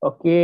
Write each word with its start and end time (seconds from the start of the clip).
Oke, 0.00 0.40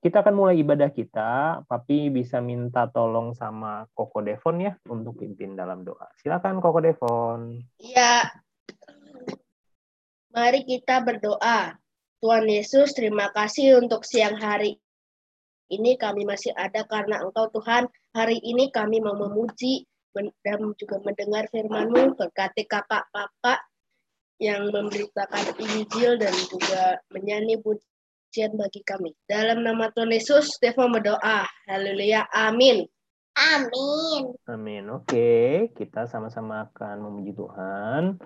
kita 0.00 0.24
akan 0.24 0.32
mulai 0.32 0.56
ibadah 0.64 0.88
kita. 0.88 1.60
Papi 1.68 2.08
bisa 2.08 2.40
minta 2.40 2.88
tolong 2.88 3.36
sama 3.36 3.84
Koko 3.92 4.24
Devon 4.24 4.64
ya 4.64 4.72
untuk 4.88 5.20
pimpin 5.20 5.52
dalam 5.52 5.84
doa. 5.84 6.08
Silakan 6.16 6.64
Koko 6.64 6.80
Devon. 6.80 7.60
Ya, 7.76 8.32
mari 10.32 10.64
kita 10.64 11.04
berdoa. 11.04 11.76
Tuhan 12.18 12.50
Yesus, 12.50 12.96
terima 12.96 13.30
kasih 13.30 13.78
untuk 13.78 14.02
siang 14.02 14.40
hari 14.40 14.80
ini 15.68 16.00
kami 16.00 16.24
masih 16.24 16.56
ada 16.56 16.88
karena 16.88 17.20
Engkau 17.20 17.52
Tuhan. 17.52 17.92
Hari 18.16 18.40
ini 18.40 18.72
kami 18.72 19.04
mau 19.04 19.14
memuji 19.14 19.84
dan 20.16 20.64
juga 20.80 20.96
mendengar 21.04 21.44
firman-Mu. 21.52 22.16
Berkati 22.16 22.64
kakak-kakak 22.64 23.60
yang 24.40 24.72
memberitakan 24.72 25.44
Injil 25.60 26.16
dan 26.16 26.32
juga 26.48 27.02
menyanyi 27.12 27.60
puji 27.60 27.87
pujian 28.28 28.60
bagi 28.60 28.84
kami. 28.84 29.16
Dalam 29.24 29.64
nama 29.64 29.88
Tuhan 29.96 30.12
Yesus, 30.12 30.60
Devo 30.60 30.84
berdoa. 30.92 31.48
Haleluya. 31.64 32.28
Amin. 32.28 32.84
Amin. 33.32 34.36
Amin. 34.44 34.84
Oke, 34.92 35.72
kita 35.72 36.04
sama-sama 36.04 36.68
akan 36.68 37.08
memuji 37.08 37.32
Tuhan. 37.32 38.20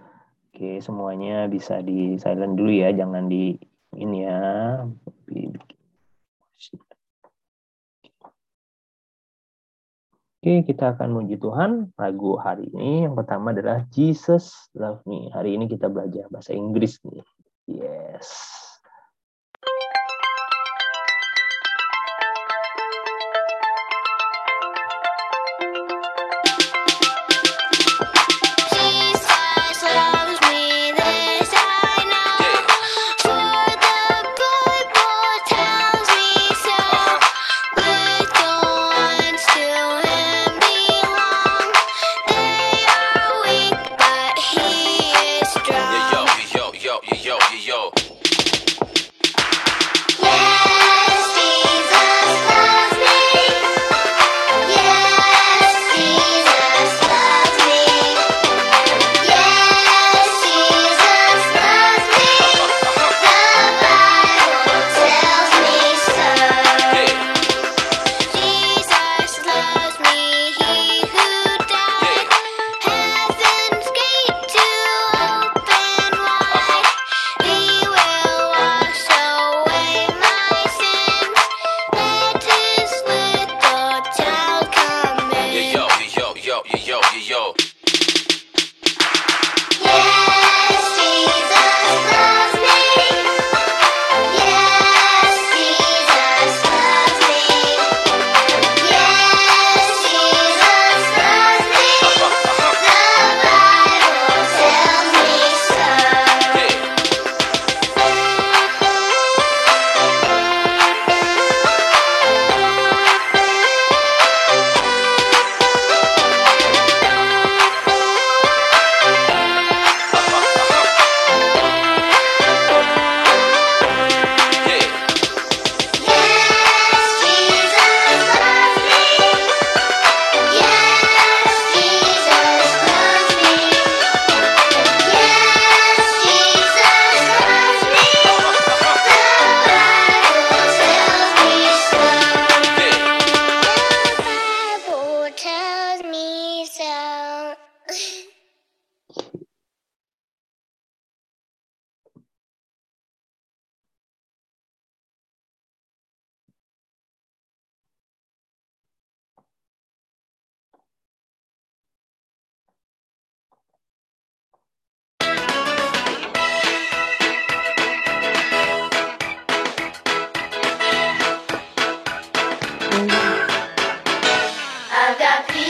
Oke, 0.51 0.83
semuanya 0.83 1.47
bisa 1.47 1.79
di 1.87 2.19
silent 2.19 2.59
dulu 2.59 2.75
ya, 2.75 2.91
jangan 2.91 3.31
di 3.31 3.55
ini 3.95 4.27
ya. 4.27 4.43
Oke, 10.43 10.67
kita 10.67 10.99
akan 10.99 11.15
memuji 11.15 11.39
Tuhan. 11.39 11.95
Lagu 11.95 12.35
hari 12.43 12.67
ini 12.75 13.07
yang 13.07 13.15
pertama 13.15 13.55
adalah 13.55 13.87
Jesus 13.95 14.51
Love 14.75 15.07
Me. 15.07 15.31
Hari 15.31 15.55
ini 15.55 15.71
kita 15.71 15.87
belajar 15.87 16.27
bahasa 16.27 16.51
Inggris 16.51 16.99
nih. 17.07 17.23
Yes. 17.71 18.62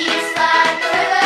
Eastside 0.05 0.83
Rivers. 0.93 1.22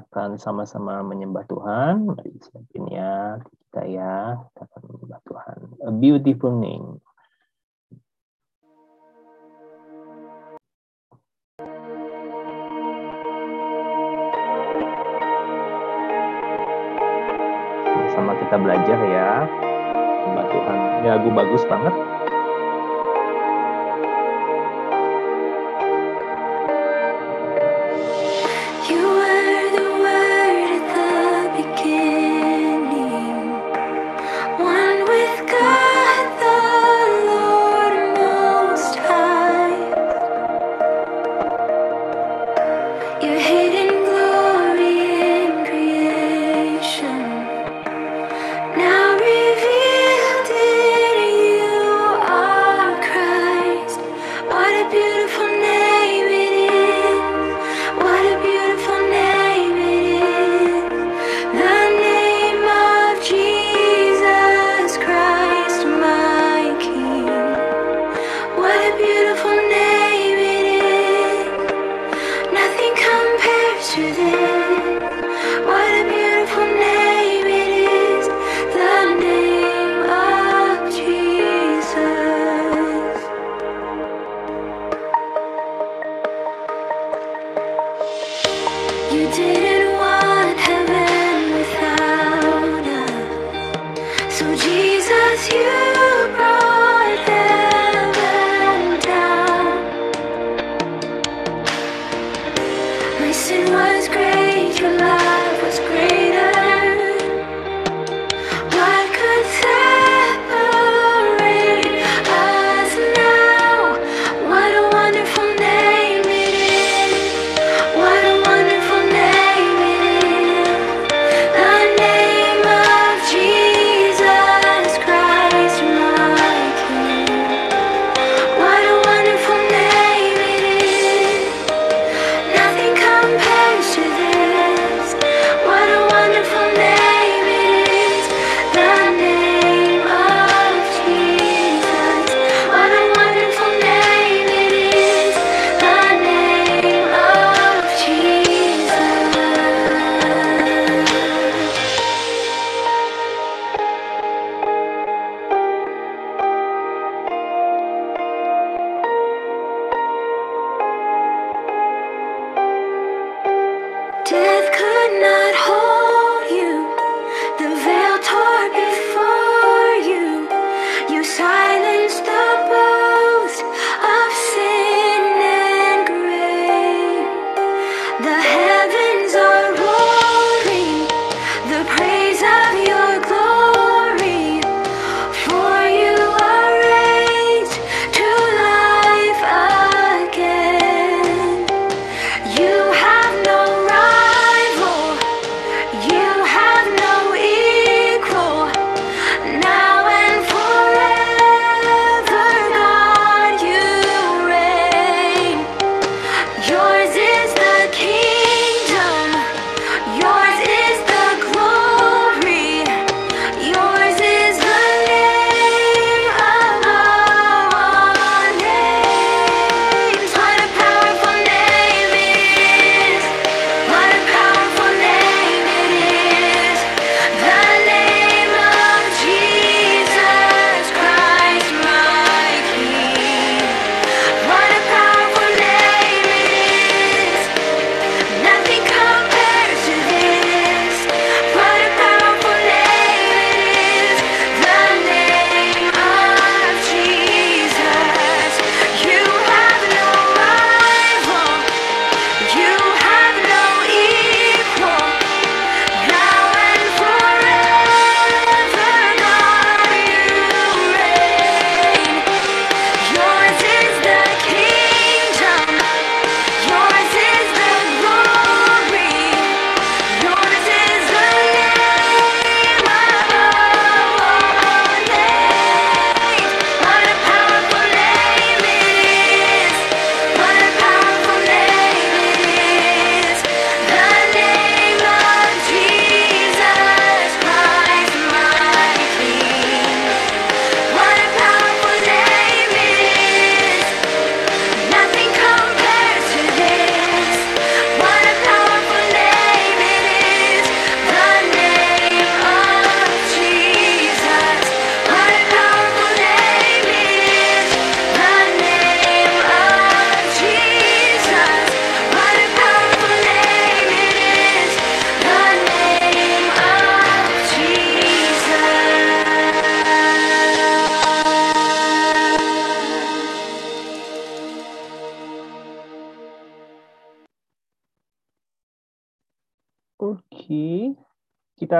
akan 0.00 0.40
sama-sama 0.40 1.04
menyembah 1.04 1.44
Tuhan. 1.44 2.08
Mari 2.08 2.32
siapin 2.40 2.88
ya 2.88 3.36
kita 3.44 3.82
ya. 3.86 4.40
Kita 4.50 4.60
akan 4.66 4.80
menyembah 4.88 5.20
Tuhan. 5.28 5.58
A 5.84 5.90
beautiful 5.92 6.52
name. 6.56 6.98
Sama 18.16 18.34
kita 18.40 18.56
belajar 18.58 18.98
ya. 19.06 19.30
Menyembah 19.94 20.46
Tuhan. 20.50 20.78
Ini 21.00 21.08
lagu 21.08 21.28
bagus 21.32 21.62
banget. 21.68 22.19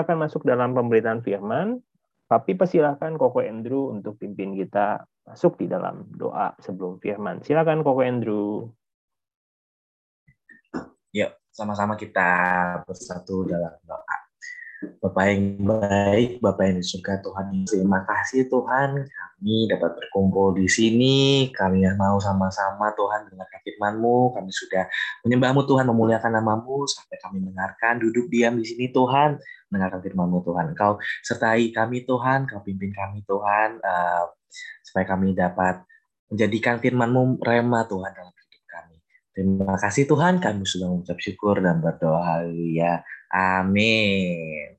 Akan 0.03 0.27
masuk 0.27 0.43
dalam 0.49 0.73
pemberitaan 0.73 1.21
firman. 1.21 1.81
Tapi 2.31 2.55
persilahkan 2.55 3.19
Koko 3.19 3.43
Andrew 3.43 3.91
untuk 3.91 4.15
pimpin 4.17 4.55
kita 4.55 5.03
masuk 5.27 5.59
di 5.59 5.67
dalam 5.67 6.07
doa 6.15 6.55
sebelum 6.63 7.03
firman. 7.03 7.43
Silakan 7.43 7.83
Koko 7.83 8.01
Andrew. 8.07 8.71
Yuk, 11.11 11.33
sama-sama 11.51 11.99
kita 11.99 12.31
bersatu 12.87 13.45
dalam 13.51 13.75
doa. 13.83 14.00
Bapak 14.81 15.25
yang 15.29 15.61
baik, 15.61 16.41
Bapak 16.41 16.65
yang 16.65 16.81
di 16.81 16.87
surga 16.89 17.21
Tuhan, 17.21 17.69
terima 17.69 18.01
kasih 18.09 18.49
Tuhan 18.49 19.05
kami 19.05 19.69
dapat 19.69 19.93
berkumpul 19.93 20.57
di 20.57 20.65
sini, 20.73 21.49
kami 21.53 21.85
mau 22.01 22.17
sama-sama 22.17 22.89
Tuhan 22.97 23.29
mendengarkan 23.29 23.61
firman-Mu, 23.61 24.33
kami 24.33 24.49
sudah 24.49 24.89
menyembah-Mu 25.29 25.69
Tuhan, 25.69 25.85
memuliakan 25.85 26.33
nama-Mu, 26.33 26.89
sampai 26.89 27.17
kami 27.21 27.45
mendengarkan, 27.45 28.01
duduk 28.01 28.33
diam 28.33 28.57
di 28.57 28.65
sini 28.65 28.89
Tuhan, 28.89 29.37
mendengarkan 29.69 30.01
firman-Mu 30.01 30.49
Tuhan. 30.49 30.65
Engkau 30.73 30.97
sertai 31.29 31.69
kami 31.77 32.09
Tuhan, 32.09 32.49
Kau 32.49 32.65
pimpin 32.65 32.97
kami 32.97 33.21
Tuhan, 33.29 33.85
uh, 33.85 34.33
supaya 34.81 35.05
kami 35.05 35.37
dapat 35.37 35.85
menjadikan 36.33 36.81
firman-Mu 36.81 37.37
rema 37.45 37.85
Tuhan 37.85 38.17
dalam 38.17 38.33
hidup 38.33 38.65
kami. 38.65 38.97
Terima 39.37 39.77
kasih 39.77 40.09
Tuhan, 40.09 40.41
kami 40.41 40.65
sudah 40.65 40.89
mengucap 40.89 41.21
syukur 41.21 41.61
dan 41.61 41.85
berdoa. 41.85 42.21
Haleluya. 42.25 43.05
Amin. 43.31 44.75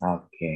Oke. 0.00 0.52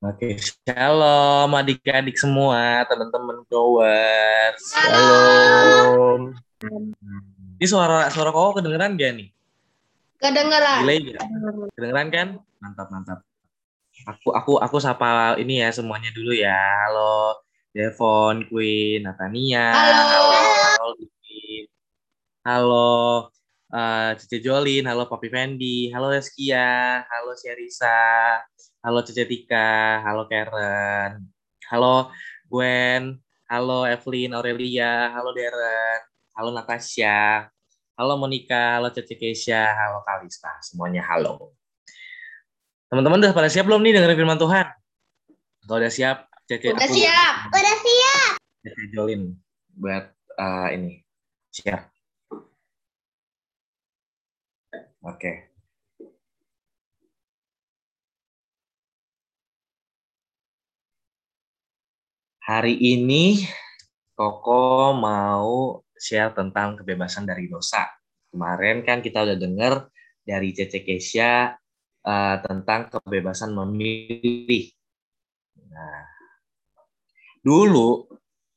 Oke, 0.00 0.36
shalom 0.40 1.50
adik-adik 1.52 2.16
semua, 2.16 2.84
teman-teman 2.88 3.44
goers. 3.48 4.60
Shalom. 4.72 6.32
Ini 7.56 7.66
suara 7.68 8.08
suara 8.08 8.32
kau 8.32 8.56
kedengeran 8.56 8.96
gak 8.96 9.12
nih? 9.20 9.28
Kedengeran. 10.16 10.84
Delay 10.84 10.98
gak? 11.12 11.20
Kedengeran 11.76 12.08
kan? 12.08 12.28
Mantap, 12.60 12.88
mantap. 12.88 13.18
Aku 14.08 14.32
aku 14.32 14.52
aku 14.60 14.76
sapa 14.80 15.36
ini 15.40 15.60
ya 15.60 15.68
semuanya 15.72 16.12
dulu 16.12 16.32
ya. 16.32 16.56
Halo 16.88 17.45
Devon, 17.76 18.48
Queen, 18.48 19.04
Natania. 19.04 19.76
Halo. 19.76 20.32
Halo. 20.80 20.92
Halo 22.46 22.88
uh, 23.68 24.10
Cece 24.16 24.40
Jolin, 24.40 24.88
halo 24.88 25.04
Papi 25.04 25.28
Fendi, 25.28 25.92
halo 25.92 26.08
Eskia, 26.14 27.04
halo 27.04 27.36
Sherisa, 27.36 28.40
halo 28.80 29.04
Cece 29.04 29.28
Tika, 29.28 30.00
halo 30.00 30.24
Karen, 30.24 31.20
halo 31.68 32.08
Gwen, 32.48 33.18
halo 33.50 33.84
Evelyn 33.84 34.32
Aurelia, 34.32 35.10
halo 35.12 35.34
Darren, 35.34 36.00
halo 36.32 36.50
Natasha, 36.54 37.50
halo 37.98 38.14
Monica, 38.16 38.80
halo 38.80 38.88
Cece 38.88 39.18
Keisha, 39.18 39.74
halo 39.74 40.00
Kalista, 40.06 40.54
semuanya 40.62 41.04
halo. 41.04 41.52
Teman-teman 42.86 43.18
udah 43.18 43.34
pada 43.34 43.50
siap 43.50 43.66
belum 43.66 43.82
nih 43.82 43.98
dengerin 43.98 44.16
firman 44.16 44.38
Tuhan? 44.38 44.66
Kalau 45.66 45.82
udah 45.82 45.90
siap, 45.90 46.30
Cece 46.46 46.70
Udah 46.70 46.86
aku- 46.86 46.94
siap. 46.94 47.34
Udah 47.50 47.76
siap. 47.82 48.32
Cece 48.62 48.82
Jolin 48.94 49.34
buat 49.74 50.14
uh, 50.38 50.70
ini. 50.70 51.02
Siap. 51.50 51.82
Oke. 55.02 55.50
Hari 62.46 62.78
ini 62.78 63.42
Koko 64.14 64.94
mau 64.94 65.82
share 65.98 66.30
tentang 66.30 66.78
kebebasan 66.78 67.26
dari 67.26 67.50
dosa. 67.50 67.90
Kemarin 68.30 68.86
kan 68.86 69.02
kita 69.02 69.26
udah 69.26 69.34
dengar 69.36 69.90
dari 70.22 70.54
Cece 70.54 70.86
Kesia 70.86 71.52
eh, 72.06 72.36
tentang 72.40 72.88
kebebasan 72.88 73.50
memilih. 73.52 74.72
Nah, 75.68 76.15
dulu 77.46 78.10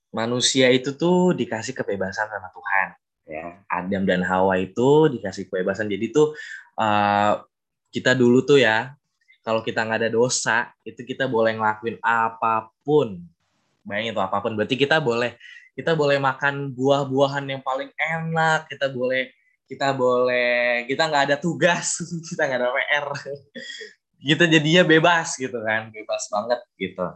manusia 0.10 0.74
itu 0.74 0.98
tuh 0.98 1.38
dikasih 1.38 1.78
kebebasan 1.78 2.26
sama 2.26 2.50
Tuhan. 2.50 2.88
Ya. 3.30 3.62
Adam 3.70 4.10
dan 4.10 4.26
Hawa 4.26 4.58
itu 4.58 5.06
dikasih 5.14 5.46
kebebasan. 5.46 5.86
Jadi 5.86 6.10
tuh 6.10 6.34
uh, 6.82 7.38
kita 7.94 8.18
dulu 8.18 8.42
tuh 8.42 8.58
ya 8.58 8.98
kalau 9.46 9.62
kita 9.62 9.86
nggak 9.86 10.02
ada 10.06 10.10
dosa 10.10 10.74
itu 10.82 11.06
kita 11.06 11.30
boleh 11.30 11.54
ngelakuin 11.54 12.02
apa 12.02 12.74
pun. 12.82 13.22
Bayangin 13.86 14.18
tuh 14.18 14.26
apa 14.26 14.42
pun. 14.42 14.58
Berarti 14.58 14.74
kita 14.74 14.98
boleh 14.98 15.38
kita 15.78 15.96
boleh 15.96 16.20
makan 16.20 16.76
buah-buahan 16.76 17.46
yang 17.56 17.62
paling 17.64 17.88
enak 17.96 18.68
kita 18.68 18.92
boleh 18.92 19.32
kita 19.64 19.96
boleh 19.96 20.84
kita 20.92 21.08
nggak 21.08 21.24
ada 21.32 21.38
tugas 21.40 22.04
kita 22.28 22.52
nggak 22.52 22.60
ada 22.60 22.70
PR 22.76 23.08
kita 24.28 24.44
jadinya 24.52 24.84
bebas 24.84 25.40
gitu 25.40 25.56
kan 25.64 25.88
bebas 25.88 26.28
banget 26.28 26.60
gitu 26.76 27.08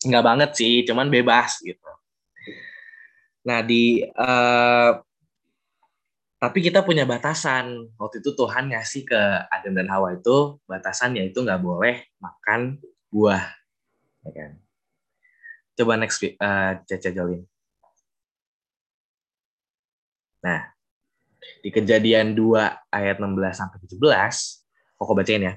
nggak 0.00 0.24
banget 0.24 0.50
sih 0.56 0.82
cuman 0.88 1.12
bebas 1.12 1.60
gitu. 1.60 1.90
Nah 3.44 3.60
di 3.60 4.04
uh, 4.04 4.96
tapi 6.40 6.58
kita 6.64 6.80
punya 6.80 7.04
batasan. 7.04 7.92
Waktu 8.00 8.24
itu 8.24 8.32
Tuhan 8.32 8.72
ngasih 8.72 9.04
ke 9.04 9.20
Adam 9.52 9.76
dan 9.76 9.88
Hawa 9.92 10.16
itu 10.16 10.56
batasan 10.64 11.20
yaitu 11.20 11.44
nggak 11.44 11.60
boleh 11.60 12.00
makan 12.16 12.80
buah 13.12 13.44
ya 14.24 14.30
kan? 14.32 14.50
Coba 15.76 16.00
next 16.00 16.24
uh, 16.24 16.80
Caca 16.80 17.10
Jolin. 17.12 17.44
Nah 20.40 20.72
di 21.60 21.68
kejadian 21.68 22.32
2 22.32 22.88
ayat 22.88 23.20
16 23.20 23.36
sampai 23.52 23.76
17 23.84 24.00
pokok 24.96 25.14
bacain 25.16 25.44
ya 25.44 25.54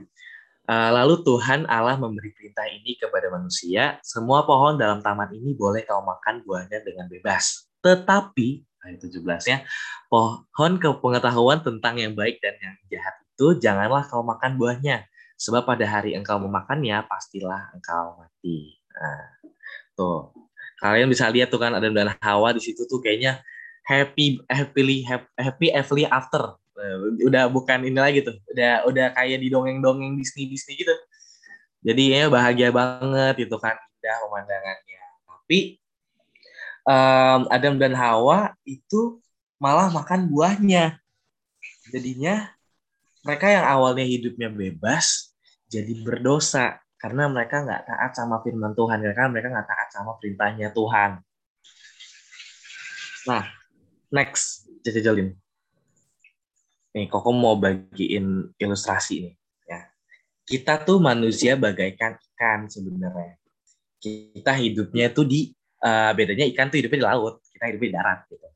lalu 0.70 1.24
Tuhan 1.27 1.67
Allah 1.67 2.00
memberi 2.00 2.32
perintah 2.32 2.63
ini 2.72 2.96
kepada 2.96 3.27
manusia, 3.27 4.00
semua 4.05 4.48
pohon 4.48 4.79
dalam 4.79 5.03
taman 5.03 5.32
ini 5.36 5.51
boleh 5.55 5.84
kau 5.84 6.00
makan 6.00 6.43
buahnya 6.48 6.84
dengan 6.84 7.12
bebas. 7.12 7.67
Tetapi, 7.84 8.63
ayat 8.88 9.00
17-nya, 9.03 9.67
pohon 10.08 10.72
kepengetahuan 10.79 11.60
tentang 11.60 12.00
yang 12.00 12.15
baik 12.15 12.39
dan 12.39 12.55
yang 12.63 12.75
jahat 12.88 13.15
itu 13.34 13.60
janganlah 13.60 14.08
kau 14.08 14.24
makan 14.24 14.55
buahnya, 14.55 15.03
sebab 15.36 15.67
pada 15.67 15.84
hari 15.84 16.15
engkau 16.15 16.39
memakannya 16.39 17.03
pastilah 17.12 17.75
engkau 17.75 18.24
mati. 18.24 18.79
Nah, 18.93 19.43
tuh. 19.98 20.32
Kalian 20.79 21.08
bisa 21.08 21.32
lihat 21.32 21.48
tuh 21.48 21.63
kan 21.63 21.72
Adam 21.72 21.96
dan 21.96 22.12
Hawa 22.20 22.51
di 22.51 22.60
situ 22.60 22.84
tuh 22.84 23.00
kayaknya 23.00 23.39
happy 23.88 24.43
happily 24.51 25.03
happy 25.39 25.72
happily 25.72 26.03
after 26.08 26.60
udah 27.30 27.44
bukan 27.53 27.86
ini 27.86 28.00
lagi 28.00 28.25
tuh 28.25 28.34
udah 28.50 28.89
udah 28.89 29.06
kayak 29.13 29.38
di 29.42 29.48
dongeng-dongeng 29.53 30.18
Disney 30.18 30.50
Disney 30.50 30.82
gitu. 30.82 30.94
Jadi 31.84 32.15
ya 32.15 32.32
bahagia 32.32 32.72
banget 32.74 33.46
itu 33.46 33.56
kan 33.60 33.75
indah 33.75 34.18
pemandangannya. 34.25 35.01
Tapi 35.27 35.60
um, 36.88 37.42
Adam 37.51 37.75
dan 37.77 37.94
Hawa 37.94 38.56
itu 38.65 39.20
malah 39.60 39.92
makan 39.92 40.32
buahnya. 40.32 40.98
Jadinya 41.92 42.50
mereka 43.24 43.51
yang 43.51 43.65
awalnya 43.68 44.08
hidupnya 44.08 44.50
bebas 44.50 45.36
jadi 45.68 45.94
berdosa. 46.01 46.80
Karena 46.98 47.27
mereka 47.27 47.60
nggak 47.60 47.84
taat 47.84 48.12
sama 48.15 48.39
firman 48.39 48.72
Tuhan 48.72 49.03
karena 49.03 49.27
mereka 49.27 49.51
nggak 49.51 49.68
taat 49.68 49.89
sama 49.92 50.15
perintahnya 50.15 50.72
Tuhan. 50.72 51.20
Nah 53.27 53.44
next 54.08 54.72
jadi 54.88 55.03
Jolin 55.03 55.43
nih 56.94 57.10
Koko 57.10 57.34
mau 57.34 57.58
bagiin 57.58 58.54
ilustrasi 58.56 59.26
nih 59.26 59.34
ya. 59.66 59.80
Kita 60.46 60.86
tuh 60.86 61.02
manusia 61.02 61.58
bagaikan 61.58 62.16
ikan 62.34 62.70
sebenarnya. 62.70 63.36
Kita 63.98 64.54
hidupnya 64.54 65.10
tuh 65.10 65.26
di 65.26 65.50
uh, 65.82 66.14
bedanya 66.14 66.46
ikan 66.54 66.70
tuh 66.70 66.78
hidupnya 66.80 67.00
di 67.02 67.08
laut 67.10 67.36
kita 67.50 67.64
hidupnya 67.74 67.90
di 67.90 67.96
darat 67.98 68.20
gitu. 68.30 68.48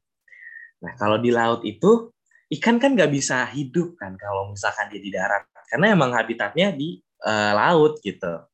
Nah 0.86 0.94
kalau 0.96 1.18
di 1.18 1.32
laut 1.34 1.62
itu 1.66 2.14
ikan 2.62 2.78
kan 2.78 2.94
nggak 2.94 3.12
bisa 3.12 3.44
hidup 3.52 3.98
kan 3.98 4.14
kalau 4.16 4.54
misalkan 4.54 4.88
dia 4.94 5.02
di 5.02 5.12
darat. 5.12 5.44
Karena 5.68 5.92
emang 5.92 6.14
habitatnya 6.14 6.72
di 6.72 7.02
uh, 7.26 7.52
laut 7.58 8.00
gitu. 8.06 8.46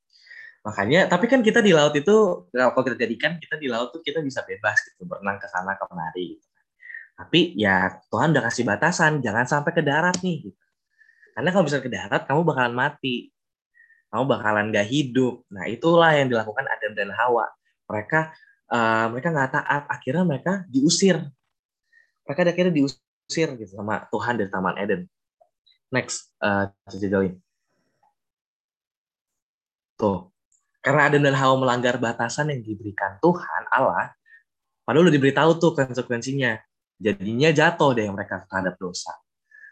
Makanya 0.63 1.11
tapi 1.11 1.27
kan 1.27 1.43
kita 1.43 1.59
di 1.59 1.75
laut 1.75 1.91
itu 1.91 2.47
kalau 2.47 2.83
kita 2.87 2.95
jadi 2.95 3.13
ikan 3.19 3.33
kita 3.35 3.59
di 3.59 3.67
laut 3.67 3.91
tuh 3.91 3.99
kita 3.99 4.23
bisa 4.23 4.47
bebas 4.47 4.79
gitu. 4.87 5.03
Berenang 5.03 5.43
ke 5.43 5.47
sana 5.51 5.75
kemari 5.75 6.39
gitu 6.39 6.52
tapi 7.23 7.55
ya 7.55 8.03
Tuhan 8.11 8.35
udah 8.35 8.43
kasih 8.51 8.67
batasan, 8.67 9.23
jangan 9.23 9.47
sampai 9.47 9.71
ke 9.71 9.79
darat 9.79 10.19
nih. 10.19 10.51
Gitu. 10.51 10.59
Karena 11.31 11.49
kalau 11.55 11.63
bisa 11.63 11.79
ke 11.79 11.87
darat, 11.87 12.27
kamu 12.27 12.43
bakalan 12.43 12.75
mati. 12.75 13.31
Kamu 14.11 14.27
bakalan 14.27 14.75
gak 14.75 14.91
hidup. 14.91 15.47
Nah 15.47 15.63
itulah 15.71 16.11
yang 16.11 16.27
dilakukan 16.27 16.67
Adam 16.67 16.91
dan 16.91 17.15
Hawa. 17.15 17.47
Mereka 17.87 18.19
uh, 18.75 19.05
mereka 19.15 19.27
nggak 19.31 19.51
taat, 19.55 19.83
akhirnya 19.87 20.23
mereka 20.27 20.51
diusir. 20.67 21.23
Mereka 22.27 22.39
akhirnya 22.43 22.73
diusir 22.75 23.47
gitu 23.55 23.71
sama 23.71 24.03
Tuhan 24.11 24.35
dari 24.35 24.51
Taman 24.51 24.75
Eden. 24.83 25.07
Next, 25.95 26.27
uh, 26.43 26.67
Jolin. 26.91 27.39
Tuh, 29.95 30.27
karena 30.83 31.07
Adam 31.07 31.23
dan 31.23 31.37
Hawa 31.39 31.55
melanggar 31.55 31.95
batasan 32.01 32.51
yang 32.51 32.65
diberikan 32.65 33.15
Tuhan 33.21 33.63
Allah, 33.71 34.11
Padahal 34.83 35.07
udah 35.07 35.15
diberitahu 35.15 35.51
tuh 35.63 35.71
konsekuensinya. 35.79 36.59
Jadinya 36.97 37.49
jatuh 37.53 37.91
deh 37.93 38.07
mereka 38.09 38.45
terhadap 38.47 38.75
dosa. 38.79 39.13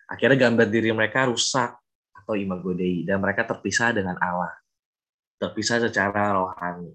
Akhirnya 0.09 0.47
gambar 0.47 0.67
diri 0.67 0.91
mereka 0.91 1.27
rusak 1.29 1.71
atau 2.11 2.33
imago 2.35 2.75
Dei 2.75 3.07
dan 3.07 3.17
mereka 3.23 3.47
terpisah 3.47 3.95
dengan 3.95 4.19
Allah. 4.19 4.51
Terpisah 5.41 5.81
secara 5.81 6.35
rohani. 6.37 6.93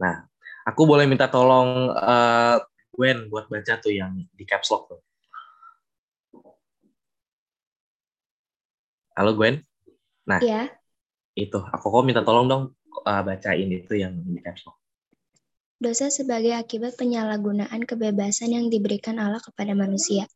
Nah, 0.00 0.24
aku 0.64 0.88
boleh 0.88 1.04
minta 1.04 1.28
tolong 1.28 1.92
uh, 1.92 2.56
Gwen 2.96 3.28
buat 3.28 3.46
baca 3.52 3.76
tuh 3.76 3.92
yang 3.92 4.16
di 4.32 4.44
caps 4.48 4.72
lock 4.72 4.88
tuh. 4.88 5.00
Halo 9.12 9.36
Gwen. 9.36 9.60
Nah, 10.24 10.40
Iya. 10.40 10.72
itu 11.36 11.60
aku 11.60 11.86
kok 11.92 12.04
minta 12.08 12.24
tolong 12.24 12.48
dong 12.48 12.64
uh, 13.04 13.22
bacain 13.26 13.68
itu 13.68 13.92
yang 14.00 14.16
di 14.16 14.40
caps 14.40 14.64
lock. 14.64 14.79
Dosa 15.80 16.12
sebagai 16.12 16.52
akibat 16.52 17.00
penyalahgunaan 17.00 17.88
kebebasan 17.88 18.52
yang 18.52 18.68
diberikan 18.68 19.16
Allah 19.16 19.40
kepada 19.40 19.72
manusia. 19.72 20.28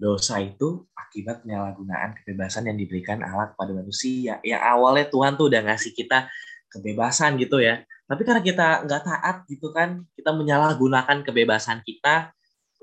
dosa 0.00 0.40
itu 0.40 0.88
akibat 0.96 1.44
penyalahgunaan 1.44 2.16
kebebasan 2.16 2.64
yang 2.64 2.80
diberikan 2.80 3.20
Allah 3.20 3.52
kepada 3.52 3.76
manusia. 3.76 4.40
Ya 4.40 4.64
awalnya 4.64 5.12
Tuhan 5.12 5.36
tuh 5.36 5.52
udah 5.52 5.68
ngasih 5.68 5.92
kita 5.92 6.32
kebebasan 6.72 7.36
gitu 7.44 7.60
ya. 7.60 7.84
Tapi 8.08 8.24
karena 8.24 8.40
kita 8.40 8.88
nggak 8.88 9.02
taat 9.04 9.36
gitu 9.52 9.68
kan, 9.68 10.00
kita 10.16 10.32
menyalahgunakan 10.32 11.20
kebebasan 11.28 11.84
kita, 11.84 12.32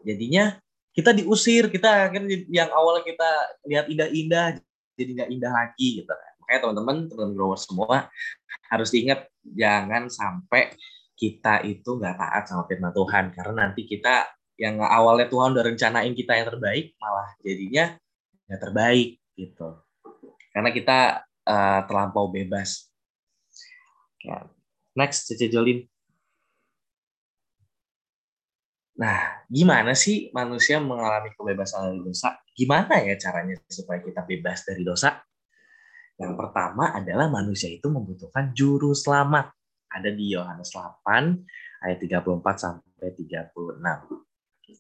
jadinya 0.06 0.54
kita 0.94 1.18
diusir. 1.18 1.74
Kita 1.74 2.14
kan 2.14 2.30
yang 2.30 2.70
awalnya 2.70 3.10
kita 3.10 3.30
lihat 3.66 3.90
indah-indah, 3.90 4.62
jadi 4.94 5.10
nggak 5.18 5.30
indah 5.34 5.50
lagi 5.50 6.06
gitu 6.06 6.14
kan. 6.14 6.34
Makanya 6.46 6.60
teman-teman, 6.62 6.98
teman 7.10 7.30
grower 7.34 7.58
semua 7.58 8.06
harus 8.70 8.94
diingat 8.94 9.26
jangan 9.50 10.14
sampai 10.14 10.78
kita 11.20 11.68
itu 11.68 12.00
nggak 12.00 12.16
taat 12.16 12.44
sama 12.48 12.64
firman 12.64 12.96
Tuhan. 12.96 13.36
Karena 13.36 13.68
nanti 13.68 13.84
kita 13.84 14.24
yang 14.56 14.80
awalnya 14.80 15.28
Tuhan 15.28 15.52
udah 15.52 15.66
rencanain 15.68 16.16
kita 16.16 16.40
yang 16.40 16.48
terbaik 16.48 16.96
malah 17.00 17.36
jadinya 17.44 17.86
nggak 18.48 18.62
terbaik 18.64 19.10
gitu. 19.36 19.70
Karena 20.56 20.70
kita 20.72 21.00
uh, 21.44 21.80
terlampau 21.84 22.32
bebas. 22.32 22.88
Ya. 24.20 24.48
next 25.00 25.32
Cece 25.32 25.48
Jolin. 25.48 25.88
Nah 29.00 29.48
gimana 29.48 29.96
sih 29.96 30.28
manusia 30.36 30.80
mengalami 30.80 31.32
kebebasan 31.36 31.96
dari 31.96 32.04
dosa? 32.04 32.36
Gimana 32.52 33.00
ya 33.00 33.16
caranya 33.16 33.56
supaya 33.72 34.04
kita 34.04 34.28
bebas 34.28 34.68
dari 34.68 34.84
dosa? 34.84 35.24
Yang 36.20 36.36
pertama 36.36 36.92
adalah 36.92 37.32
manusia 37.32 37.72
itu 37.72 37.88
membutuhkan 37.88 38.52
juru 38.52 38.92
selamat 38.92 39.56
ada 39.90 40.10
di 40.14 40.34
Yohanes 40.34 40.70
8 40.72 41.86
ayat 41.86 41.98
34 41.98 42.40
sampai 42.58 43.10
36 43.14 44.30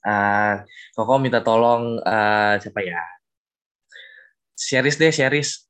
Uh, 0.06 0.62
Koko 0.94 1.18
minta 1.18 1.42
tolong 1.42 1.98
uh, 2.06 2.56
siapa 2.62 2.86
ya? 2.86 3.02
Sheris 4.54 5.02
deh, 5.02 5.10
Sheris. 5.10 5.66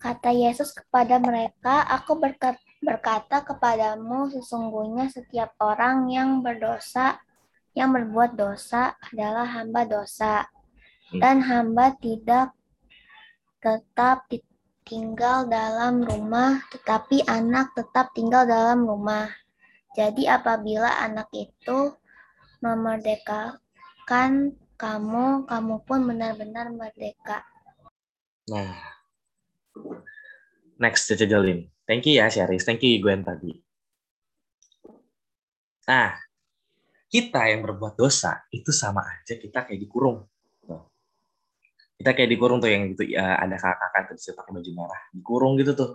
Kata 0.00 0.32
Yesus 0.32 0.72
kepada 0.72 1.20
mereka, 1.20 1.84
Aku 2.00 2.16
berkata, 2.16 2.56
berkata 2.80 3.44
kepadamu, 3.44 4.32
sesungguhnya 4.32 5.12
setiap 5.12 5.52
orang 5.60 6.08
yang 6.08 6.40
berdosa, 6.40 7.20
yang 7.76 7.92
berbuat 7.92 8.36
dosa 8.36 8.96
adalah 9.12 9.44
hamba 9.44 9.84
dosa. 9.84 10.48
Dan 11.10 11.42
hamba 11.42 11.98
tidak 11.98 12.54
tetap 13.58 14.24
tinggal 14.90 15.46
dalam 15.46 16.02
rumah, 16.02 16.58
tetapi 16.74 17.22
anak 17.30 17.70
tetap 17.78 18.10
tinggal 18.10 18.42
dalam 18.42 18.82
rumah. 18.82 19.30
Jadi 19.94 20.26
apabila 20.26 20.98
anak 20.98 21.30
itu 21.30 21.94
memerdekakan 22.58 24.58
kamu, 24.74 25.46
kamu 25.46 25.76
pun 25.86 25.98
benar-benar 26.10 26.74
merdeka. 26.74 27.46
Nah, 28.50 28.74
next 30.82 31.06
Cece 31.06 31.30
Jolin. 31.30 31.70
Thank 31.86 32.10
you 32.10 32.18
ya, 32.18 32.26
Syaris. 32.26 32.66
Thank 32.66 32.82
you, 32.82 32.98
Gwen 32.98 33.22
tadi. 33.22 33.54
Nah, 35.86 36.18
kita 37.10 37.50
yang 37.50 37.66
berbuat 37.66 37.94
dosa, 37.94 38.42
itu 38.50 38.74
sama 38.74 39.06
aja 39.06 39.38
kita 39.38 39.66
kayak 39.66 39.78
dikurung. 39.78 40.26
Kita 42.00 42.16
kayak 42.16 42.32
dikurung 42.32 42.64
tuh 42.64 42.72
yang 42.72 42.96
gitu, 42.96 43.04
ya, 43.12 43.36
ada 43.36 43.60
kakak-kakak 43.60 44.16
tuh 44.16 44.32
pakai 44.32 44.52
baju 44.56 44.70
merah. 44.72 45.02
Dikurung 45.12 45.52
gitu 45.60 45.76
tuh. 45.76 45.90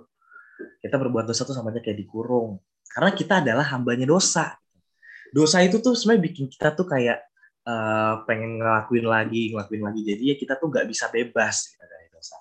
Kita 0.80 1.02
berbuat 1.02 1.26
dosa 1.26 1.44
tuh 1.44 1.58
sama 1.58 1.74
aja 1.74 1.82
kayak 1.82 1.98
dikurung 1.98 2.62
karena 2.96 3.12
kita 3.12 3.44
adalah 3.44 3.68
hambanya 3.76 4.08
dosa. 4.08 4.56
Dosa 5.36 5.60
itu 5.60 5.84
tuh 5.84 6.00
sebenarnya 6.00 6.32
bikin 6.32 6.46
kita 6.48 6.72
tuh 6.72 6.88
kayak 6.88 7.28
uh, 7.68 8.24
pengen 8.24 8.64
ngelakuin 8.64 9.04
lagi, 9.04 9.52
ngelakuin 9.52 9.84
lagi. 9.84 10.02
Jadi 10.08 10.24
ya 10.32 10.36
kita 10.40 10.56
tuh 10.56 10.72
nggak 10.72 10.88
bisa 10.88 11.12
bebas 11.12 11.76
dari 11.76 12.08
dosa. 12.08 12.40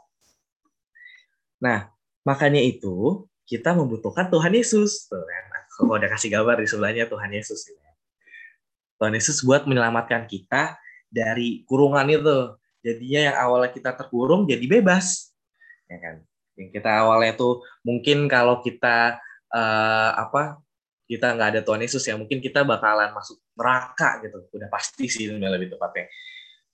Nah, 1.59 1.90
makanya 2.22 2.62
itu 2.62 3.27
kita 3.50 3.74
membutuhkan 3.74 4.31
Tuhan 4.31 4.55
Yesus. 4.55 5.11
Tuh 5.11 5.27
kan, 5.27 5.44
aku 5.74 5.90
udah 5.90 6.07
kasih 6.14 6.31
gambar 6.31 6.62
di 6.62 6.70
sebelahnya 6.70 7.11
Tuhan 7.11 7.35
Yesus. 7.35 7.66
Gitu. 7.66 7.83
Tuhan 9.03 9.11
Yesus 9.18 9.42
buat 9.42 9.66
menyelamatkan 9.66 10.31
kita 10.31 10.79
dari 11.11 11.66
kurungan 11.66 12.07
itu. 12.14 12.55
Jadinya 12.85 13.33
yang 13.33 13.37
awalnya 13.40 13.73
kita 13.73 13.97
terkurung 13.97 14.44
jadi 14.44 14.62
bebas. 14.68 15.33
Ya 15.88 15.97
kan? 15.97 16.16
Yang 16.55 16.68
kita 16.79 16.90
awalnya 17.01 17.33
tuh 17.35 17.64
mungkin 17.81 18.29
kalau 18.29 18.61
kita 18.61 19.18
uh, 19.51 20.11
apa 20.14 20.61
kita 21.09 21.33
nggak 21.37 21.49
ada 21.57 21.61
Tuhan 21.64 21.81
Yesus 21.85 22.05
ya 22.05 22.14
mungkin 22.16 22.44
kita 22.44 22.61
bakalan 22.62 23.11
masuk 23.16 23.40
neraka 23.57 24.20
gitu. 24.20 24.44
Udah 24.53 24.68
pasti 24.68 25.09
sih 25.09 25.33
lebih 25.33 25.73
tepatnya. 25.73 26.12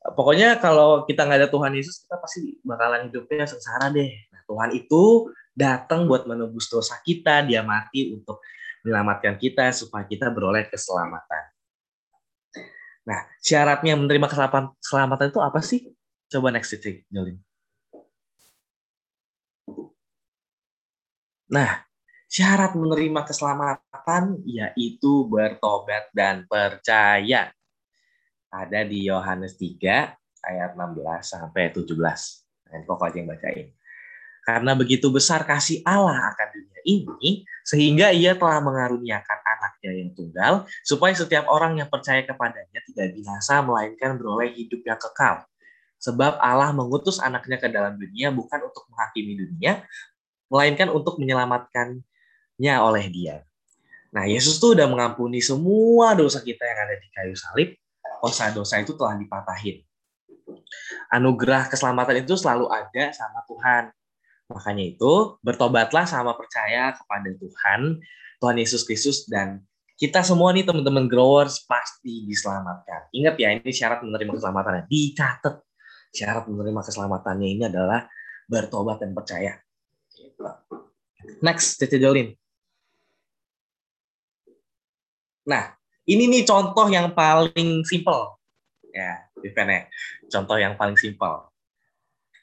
Pokoknya 0.00 0.58
kalau 0.58 1.04
kita 1.06 1.28
nggak 1.28 1.38
ada 1.46 1.50
Tuhan 1.52 1.72
Yesus 1.78 2.02
kita 2.04 2.16
pasti 2.18 2.58
bakalan 2.66 3.06
hidupnya 3.06 3.46
sengsara 3.46 3.92
deh. 3.94 4.10
Nah, 4.34 4.40
Tuhan 4.50 4.70
itu 4.74 5.30
datang 5.54 6.10
buat 6.10 6.26
menebus 6.26 6.66
dosa 6.66 6.98
kita. 7.06 7.46
Dia 7.46 7.62
mati 7.62 8.10
untuk 8.10 8.42
menyelamatkan 8.82 9.36
kita 9.36 9.70
supaya 9.76 10.08
kita 10.08 10.32
beroleh 10.32 10.66
keselamatan. 10.72 11.44
Nah 13.04 13.20
syaratnya 13.40 13.96
menerima 13.96 14.26
keselamatan 14.80 15.26
itu 15.32 15.40
apa 15.40 15.60
sih 15.60 15.88
coba 16.30 16.54
next 16.54 16.72
titik 16.72 17.04
Jolin 17.10 17.42
nah 21.50 21.90
Syarat 22.30 22.78
menerima 22.78 23.26
keselamatan 23.26 24.46
yaitu 24.46 25.26
bertobat 25.26 26.14
dan 26.14 26.46
percaya. 26.46 27.50
Ada 28.46 28.86
di 28.86 29.10
Yohanes 29.10 29.58
3 29.58 30.14
ayat 30.46 30.78
16 30.78 31.02
sampai 31.26 31.74
17. 31.74 31.90
Dan 32.70 32.86
kok 32.86 33.02
aja 33.02 33.18
yang 33.18 33.34
bacain. 33.34 33.74
Karena 34.46 34.78
begitu 34.78 35.10
besar 35.10 35.42
kasih 35.42 35.82
Allah 35.82 36.30
akan 36.30 36.48
dunia 36.54 36.80
ini, 36.86 37.42
sehingga 37.66 38.14
ia 38.14 38.38
telah 38.38 38.62
mengaruniakan 38.62 39.38
anaknya 39.42 39.90
yang 39.90 40.10
tunggal, 40.14 40.70
supaya 40.86 41.12
setiap 41.18 41.50
orang 41.50 41.82
yang 41.82 41.90
percaya 41.90 42.22
kepadanya 42.22 42.78
tidak 42.94 43.10
binasa, 43.10 43.58
melainkan 43.58 44.14
beroleh 44.14 44.54
hidup 44.54 44.86
yang 44.86 44.98
kekal. 45.02 45.49
Sebab 46.00 46.40
Allah 46.40 46.72
mengutus 46.72 47.20
anaknya 47.20 47.60
ke 47.60 47.68
dalam 47.68 48.00
dunia 48.00 48.32
bukan 48.32 48.64
untuk 48.64 48.88
menghakimi 48.88 49.36
dunia, 49.36 49.84
melainkan 50.48 50.88
untuk 50.88 51.20
menyelamatkan 51.20 52.00
nya 52.56 52.80
oleh 52.80 53.06
dia. 53.12 53.44
Nah, 54.10 54.26
Yesus 54.26 54.58
tuh 54.58 54.74
udah 54.74 54.90
mengampuni 54.90 55.38
semua 55.38 56.18
dosa 56.18 56.42
kita 56.42 56.66
yang 56.66 56.78
ada 56.88 56.96
di 56.98 57.08
kayu 57.14 57.36
salib. 57.38 57.78
Dosa-dosa 58.20 58.82
itu 58.82 58.92
telah 58.98 59.16
dipatahin. 59.16 59.80
Anugerah 61.14 61.70
keselamatan 61.70 62.26
itu 62.26 62.34
selalu 62.34 62.66
ada 62.68 63.14
sama 63.14 63.40
Tuhan. 63.46 63.84
Makanya 64.50 64.84
itu, 64.92 65.38
bertobatlah 65.46 66.04
sama 66.10 66.34
percaya 66.34 66.90
kepada 66.90 67.30
Tuhan, 67.38 68.02
Tuhan 68.42 68.56
Yesus 68.58 68.82
Kristus, 68.82 69.30
dan 69.30 69.62
kita 69.94 70.26
semua 70.26 70.50
nih 70.50 70.66
teman-teman 70.66 71.06
growers 71.06 71.62
pasti 71.70 72.26
diselamatkan. 72.26 73.14
Ingat 73.14 73.34
ya, 73.38 73.48
ini 73.54 73.70
syarat 73.70 74.02
menerima 74.02 74.32
keselamatannya. 74.34 74.84
Dicatat. 74.90 75.69
Syarat 76.10 76.50
menerima 76.50 76.82
keselamatannya 76.82 77.48
ini 77.48 77.62
adalah 77.70 78.06
bertobat 78.50 79.02
dan 79.02 79.14
percaya. 79.14 79.54
Next, 81.40 81.78
Cece 81.78 82.02
Jolin. 82.02 82.34
Nah, 85.46 85.72
ini 86.04 86.26
nih 86.26 86.42
contoh 86.42 86.90
yang 86.90 87.14
paling 87.14 87.86
simple. 87.86 88.42
Ya, 88.90 89.30
Vivene. 89.38 89.88
Contoh 90.26 90.58
yang 90.58 90.74
paling 90.74 90.98
simple. 90.98 91.50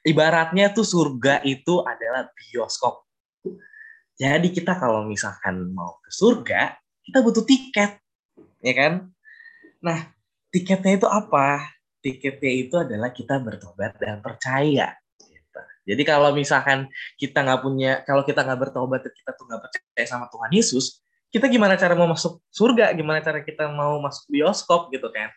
Ibaratnya 0.07 0.71
tuh 0.71 0.87
surga 0.87 1.43
itu 1.43 1.83
adalah 1.83 2.31
bioskop. 2.31 3.03
Jadi 4.17 4.49
kita 4.49 4.79
kalau 4.79 5.05
misalkan 5.05 5.67
mau 5.75 5.99
ke 6.01 6.09
surga, 6.09 6.73
kita 7.03 7.19
butuh 7.21 7.43
tiket. 7.43 7.99
Ya 8.63 8.73
kan? 8.73 8.93
Nah, 9.83 10.09
tiketnya 10.49 10.97
itu 10.97 11.07
apa? 11.11 11.76
Tiketnya 12.03 12.51
itu 12.53 12.75
adalah 12.77 13.09
kita 13.11 13.41
bertobat 13.41 13.97
dan 13.97 14.21
percaya. 14.21 14.95
Gitu. 15.17 15.59
Jadi 15.87 16.01
kalau 16.05 16.31
misalkan 16.31 16.87
kita 17.17 17.41
nggak 17.41 17.61
punya, 17.63 17.91
kalau 18.05 18.21
kita 18.21 18.45
nggak 18.45 18.69
bertobat 18.69 19.01
dan 19.03 19.13
kita 19.13 19.31
tuh 19.33 19.45
nggak 19.49 19.61
percaya 19.65 20.05
sama 20.05 20.25
Tuhan 20.29 20.51
Yesus, 20.53 21.01
kita 21.33 21.51
gimana 21.51 21.75
cara 21.75 21.97
mau 21.97 22.07
masuk 22.07 22.39
surga, 22.53 22.95
gimana 22.95 23.19
cara 23.19 23.43
kita 23.43 23.67
mau 23.67 23.99
masuk 23.99 24.29
bioskop 24.31 24.93
gitu 24.93 25.11
kan. 25.11 25.33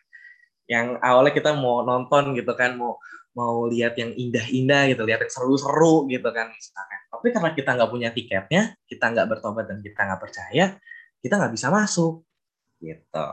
Yang 0.70 1.02
awalnya 1.02 1.32
kita 1.34 1.50
mau 1.56 1.82
nonton 1.82 2.36
gitu 2.38 2.54
kan, 2.54 2.78
mau 2.78 3.00
mau 3.34 3.66
lihat 3.70 3.94
yang 3.94 4.10
indah-indah 4.14 4.90
gitu, 4.90 5.02
lihat 5.06 5.22
yang 5.22 5.32
seru-seru 5.32 6.06
gitu 6.10 6.28
kan 6.34 6.50
misalkan. 6.50 7.00
Tapi 7.10 7.26
karena 7.30 7.50
kita 7.54 7.70
nggak 7.78 7.90
punya 7.90 8.08
tiketnya, 8.10 8.62
kita 8.86 9.04
nggak 9.10 9.26
bertobat 9.30 9.64
dan 9.70 9.78
kita 9.82 10.00
nggak 10.02 10.20
percaya, 10.20 10.64
kita 11.22 11.34
nggak 11.38 11.52
bisa 11.54 11.68
masuk 11.70 12.26
gitu. 12.82 13.28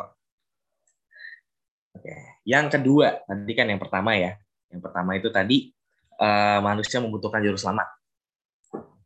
Oke, 1.98 2.14
yang 2.46 2.70
kedua 2.70 3.26
tadi 3.26 3.58
kan 3.58 3.66
yang 3.66 3.82
pertama 3.82 4.14
ya, 4.14 4.38
yang 4.70 4.86
pertama 4.86 5.18
itu 5.18 5.34
tadi 5.34 5.74
eh, 6.22 6.60
manusia 6.62 7.02
membutuhkan 7.02 7.42
juru 7.42 7.58
selamat. 7.58 7.90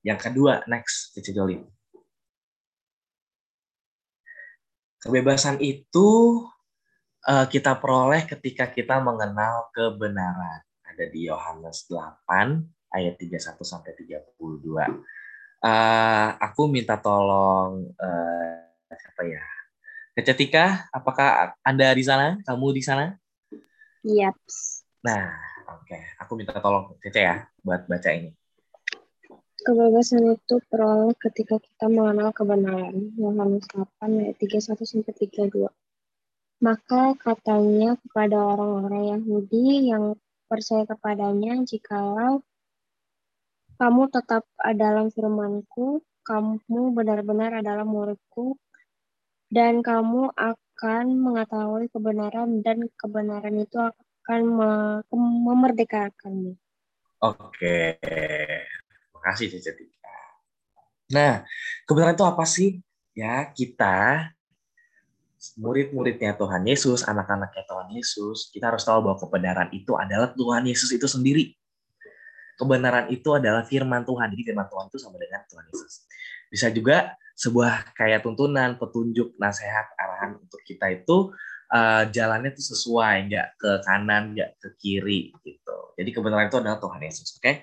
Yang 0.03 0.19
kedua, 0.27 0.65
next, 0.67 1.15
Cici 1.15 1.31
Jolin. 1.31 1.63
Kebebasan 4.99 5.63
itu 5.63 6.09
eh, 7.23 7.47
kita 7.47 7.79
peroleh 7.79 8.27
ketika 8.27 8.67
kita 8.67 8.99
mengenal 8.99 9.71
kebenaran. 9.71 10.59
Ada 10.83 11.07
di 11.07 11.31
Yohanes 11.31 11.87
8 11.87 12.91
ayat 12.91 13.15
31 13.15 13.55
sampai 13.63 13.95
32. 13.95 14.35
Eh, 15.63 16.29
aku 16.43 16.67
minta 16.67 16.99
tolong 16.99 17.87
eh, 17.95 18.95
siapa 18.99 19.23
ya? 19.23 19.60
Kecetika, 20.11 20.91
apakah 20.91 21.55
Anda 21.63 21.95
di 21.95 22.03
sana? 22.03 22.43
Kamu 22.43 22.75
di 22.75 22.83
sana? 22.83 23.15
Yap. 24.03 24.35
Nah, 25.07 25.31
oke. 25.71 25.97
Aku 26.19 26.35
minta 26.35 26.59
tolong 26.59 26.99
Cece 26.99 27.23
ya 27.23 27.47
buat 27.63 27.87
baca 27.87 28.09
ini. 28.11 28.35
Kebebasan 29.61 30.35
itu 30.35 30.57
peroleh 30.67 31.15
ketika 31.15 31.61
kita 31.61 31.85
mengenal 31.87 32.33
kebenaran. 32.35 33.13
Yohanes 33.15 33.63
8 33.71 34.19
ayat 34.19 34.35
31 34.35 34.83
sampai 34.83 35.13
32. 35.15 35.69
Maka 36.59 37.15
katanya 37.15 37.95
kepada 38.01 38.37
orang-orang 38.41 39.17
Yahudi 39.17 39.89
yang 39.95 40.19
percaya 40.51 40.83
kepadanya, 40.83 41.63
jikalau 41.63 42.43
kamu 43.79 44.13
tetap 44.13 44.45
dalam 44.77 45.09
firmanku, 45.09 46.05
kamu 46.21 46.93
benar-benar 46.93 47.65
adalah 47.65 47.81
muridku, 47.81 48.59
dan 49.51 49.83
kamu 49.83 50.31
akan 50.31 51.05
mengetahui 51.19 51.91
kebenaran, 51.91 52.63
dan 52.63 52.87
kebenaran 52.95 53.59
itu 53.59 53.77
akan 53.77 54.41
me- 54.47 55.03
memerdekakanmu. 55.43 56.55
Oke. 57.21 57.99
Makasih 59.13 59.51
Cece 59.53 59.75
Tika. 59.75 60.19
Nah, 61.11 61.43
kebenaran 61.83 62.15
itu 62.15 62.25
apa 62.25 62.47
sih? 62.47 62.79
Ya, 63.11 63.43
kita 63.51 64.31
murid-muridnya 65.59 66.37
Tuhan 66.39 66.63
Yesus, 66.63 67.03
anak-anaknya 67.03 67.67
Tuhan 67.67 67.87
Yesus, 67.91 68.53
kita 68.55 68.71
harus 68.71 68.87
tahu 68.87 69.03
bahwa 69.03 69.17
kebenaran 69.19 69.69
itu 69.75 69.97
adalah 69.99 70.31
Tuhan 70.31 70.63
Yesus 70.63 70.95
itu 70.95 71.05
sendiri. 71.05 71.51
Kebenaran 72.55 73.09
itu 73.09 73.27
adalah 73.35 73.65
firman 73.67 74.05
Tuhan. 74.07 74.31
Jadi 74.31 74.53
firman 74.53 74.69
Tuhan 74.69 74.85
itu 74.87 74.97
sama 75.01 75.17
dengan 75.17 75.41
Tuhan 75.49 75.65
Yesus. 75.67 76.05
Bisa 76.47 76.69
juga 76.69 77.17
sebuah 77.41 77.97
kayak 77.97 78.21
tuntunan, 78.21 78.77
petunjuk, 78.77 79.33
nasihat, 79.41 79.89
arahan 79.97 80.37
untuk 80.37 80.61
kita 80.61 80.93
itu 80.93 81.33
eh, 81.73 82.03
jalannya 82.13 82.53
itu 82.53 82.61
sesuai, 82.61 83.15
nggak 83.33 83.47
ke 83.57 83.71
kanan, 83.81 84.37
nggak 84.37 84.61
ke 84.61 84.69
kiri 84.77 85.33
gitu. 85.41 85.77
Jadi 85.97 86.09
kebenaran 86.13 86.53
itu 86.53 86.61
adalah 86.61 86.77
Tuhan 86.77 87.01
Yesus, 87.01 87.33
oke? 87.41 87.53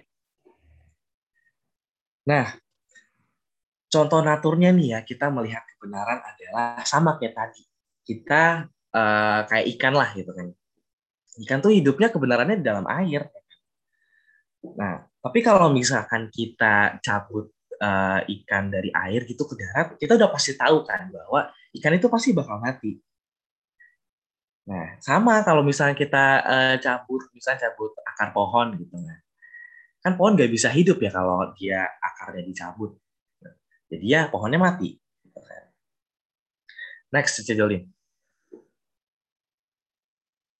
Nah, 2.26 2.46
contoh 3.86 4.20
naturnya 4.20 4.74
nih 4.74 4.98
ya, 4.98 5.00
kita 5.06 5.30
melihat 5.30 5.62
kebenaran 5.78 6.20
adalah 6.26 6.82
sama 6.82 7.14
kayak 7.22 7.38
tadi. 7.38 7.62
Kita 8.02 8.66
eh, 8.98 9.40
kayak 9.46 9.66
ikan 9.78 9.94
lah 9.94 10.10
gitu 10.18 10.34
kan. 10.34 10.50
Ikan 11.38 11.62
tuh 11.62 11.70
hidupnya 11.70 12.10
kebenarannya 12.10 12.58
di 12.58 12.66
dalam 12.66 12.86
air. 12.90 13.30
Nah, 14.74 15.06
tapi 15.22 15.38
kalau 15.38 15.70
misalkan 15.70 16.26
kita 16.34 16.98
cabut 16.98 17.54
eh, 17.78 18.20
ikan 18.38 18.70
dari 18.70 18.90
air 18.92 19.24
gitu 19.24 19.46
ke 19.48 19.54
darat, 19.58 19.96
kita 19.96 20.18
udah 20.18 20.30
pasti 20.30 20.52
tahu 20.58 20.84
kan 20.84 21.08
bahwa 21.10 21.50
ikan 21.78 21.92
itu 21.94 22.06
pasti 22.10 22.30
bakal 22.36 22.58
mati. 22.60 22.98
Nah, 24.68 25.00
sama 25.00 25.40
kalau 25.48 25.64
misalnya 25.64 25.96
kita 25.96 26.24
eh, 26.44 26.76
cabut, 26.84 27.32
misalnya 27.32 27.70
cabut 27.70 27.96
akar 28.04 28.36
pohon 28.36 28.76
gitu 28.76 28.94
kan. 29.00 29.18
Kan 30.04 30.12
pohon 30.20 30.36
nggak 30.36 30.52
bisa 30.52 30.68
hidup 30.68 31.00
ya 31.00 31.10
kalau 31.10 31.50
dia 31.56 31.88
akarnya 31.98 32.44
dicabut. 32.44 33.00
Jadi 33.88 34.04
ya 34.04 34.28
pohonnya 34.28 34.60
mati. 34.60 35.00
gitu 35.24 35.40
kan. 35.40 35.64
Next, 37.08 37.40
Jolin. 37.48 37.88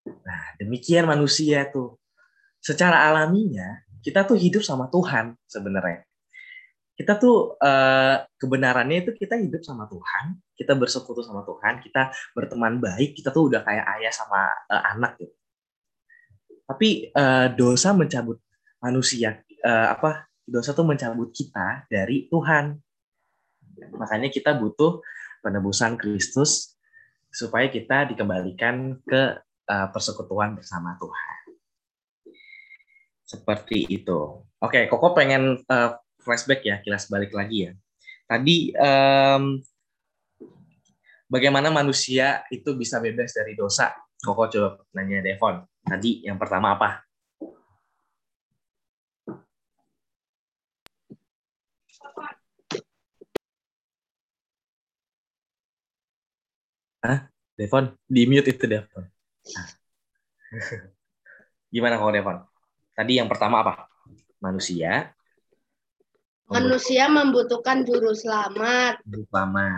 Nah, 0.09 0.44
demikian 0.57 1.04
manusia 1.04 1.68
tuh. 1.68 2.00
Secara 2.64 3.12
alaminya, 3.12 3.85
kita 4.00 4.24
tuh 4.24 4.40
hidup 4.40 4.64
sama 4.64 4.88
Tuhan 4.88 5.37
sebenarnya. 5.44 6.07
Kita 6.98 7.14
tuh 7.14 7.54
eh, 7.62 8.26
kebenarannya 8.34 9.06
itu 9.06 9.14
kita 9.14 9.38
hidup 9.38 9.62
sama 9.62 9.87
Tuhan, 9.87 10.34
kita 10.58 10.74
bersekutu 10.74 11.22
sama 11.22 11.46
Tuhan, 11.46 11.78
kita 11.78 12.11
berteman 12.34 12.82
baik, 12.82 13.14
kita 13.14 13.30
tuh 13.30 13.46
udah 13.46 13.62
kayak 13.62 13.87
ayah 14.02 14.11
sama 14.11 14.50
eh, 14.66 14.82
anak 14.98 15.14
gitu. 15.22 15.34
Tapi 16.66 17.14
eh, 17.14 17.46
dosa 17.54 17.94
mencabut 17.94 18.42
manusia 18.82 19.38
eh, 19.46 19.88
apa? 19.94 20.26
Dosa 20.42 20.74
tuh 20.74 20.82
mencabut 20.82 21.30
kita 21.30 21.87
dari 21.87 22.26
Tuhan. 22.26 22.74
Makanya 23.94 24.26
kita 24.34 24.58
butuh 24.58 24.98
penebusan 25.38 25.94
Kristus 25.94 26.74
supaya 27.30 27.70
kita 27.70 28.11
dikembalikan 28.11 28.98
ke 29.06 29.38
eh, 29.70 29.88
persekutuan 29.94 30.58
bersama 30.58 30.98
Tuhan. 30.98 31.38
Seperti 33.22 33.87
itu. 33.87 34.42
Oke, 34.58 34.90
Koko 34.90 35.14
pengen 35.14 35.62
eh, 35.62 35.90
flashback 36.28 36.60
ya, 36.60 36.76
kilas 36.84 37.08
balik 37.08 37.32
lagi 37.32 37.64
ya. 37.64 37.72
Tadi 38.28 38.76
em, 38.76 39.56
bagaimana 41.32 41.72
manusia 41.72 42.44
itu 42.52 42.76
bisa 42.76 43.00
bebas 43.00 43.32
dari 43.32 43.56
dosa? 43.56 43.96
Koko 44.20 44.44
coba 44.52 44.84
nanya 44.92 45.24
Devon. 45.24 45.64
Tadi 45.80 46.28
yang 46.28 46.36
pertama 46.36 46.76
apa? 46.76 47.00
Hah? 57.00 57.30
Devon, 57.56 57.96
di 58.04 58.22
mute 58.28 58.52
itu 58.52 58.66
Devon. 58.68 59.08
Gimana 61.74 61.96
kalau 61.96 62.12
Devon? 62.12 62.38
Tadi 62.92 63.12
yang 63.16 63.30
pertama 63.30 63.64
apa? 63.64 63.88
Manusia. 64.42 65.17
Manusia 66.48 67.12
membutuhkan 67.12 67.84
juru 67.84 68.16
selamat. 68.16 69.04
Lama. 69.04 69.68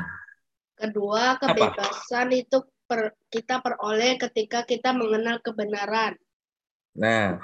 Kedua, 0.79 1.35
kebebasan 1.43 2.31
itu 2.31 2.63
per- 2.87 3.19
kita 3.27 3.59
peroleh 3.59 4.15
ketika 4.23 4.63
kita 4.63 4.95
mengenal 4.95 5.43
kebenaran. 5.43 6.15
Nah, 6.95 7.43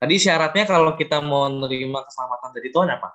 tadi 0.00 0.16
syaratnya 0.16 0.64
kalau 0.64 0.96
kita 0.96 1.20
mau 1.20 1.44
menerima 1.52 2.08
keselamatan 2.08 2.50
dari 2.56 2.68
Tuhan 2.72 2.88
apa? 2.88 3.08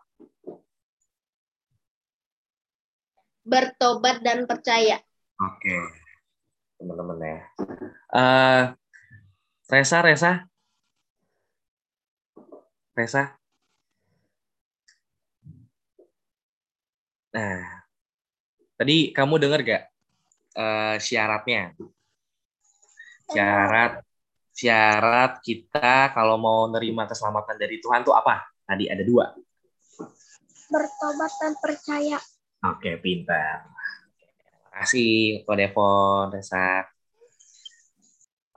Bertobat 3.41 4.21
dan 4.21 4.45
percaya. 4.45 5.01
Oke, 5.41 5.77
teman-teman 6.77 7.17
ya. 7.25 7.39
Eh, 8.13 8.63
Resa, 9.65 10.05
Resa, 10.05 10.45
Resa. 12.93 13.38
Nah, 17.29 17.85
tadi 18.73 19.13
kamu 19.13 19.37
dengar 19.37 19.61
gak 19.61 19.83
eh, 20.57 20.95
syaratnya? 20.97 21.77
Syarat, 23.29 24.01
syarat 24.49 25.37
kita 25.45 26.09
kalau 26.17 26.41
mau 26.41 26.65
nerima 26.65 27.05
keselamatan 27.05 27.61
dari 27.61 27.77
Tuhan 27.77 28.01
tuh 28.01 28.17
apa? 28.17 28.49
Tadi 28.65 28.89
ada 28.89 29.03
dua. 29.05 29.29
Bertobat 30.69 31.31
dan 31.37 31.53
percaya. 31.61 32.17
Oke, 32.65 32.97
pintar. 32.97 33.65
Terima 34.49 34.69
kasih, 34.81 35.45
Ko 35.45 35.53
Devon, 35.53 36.33
Resa. 36.33 36.85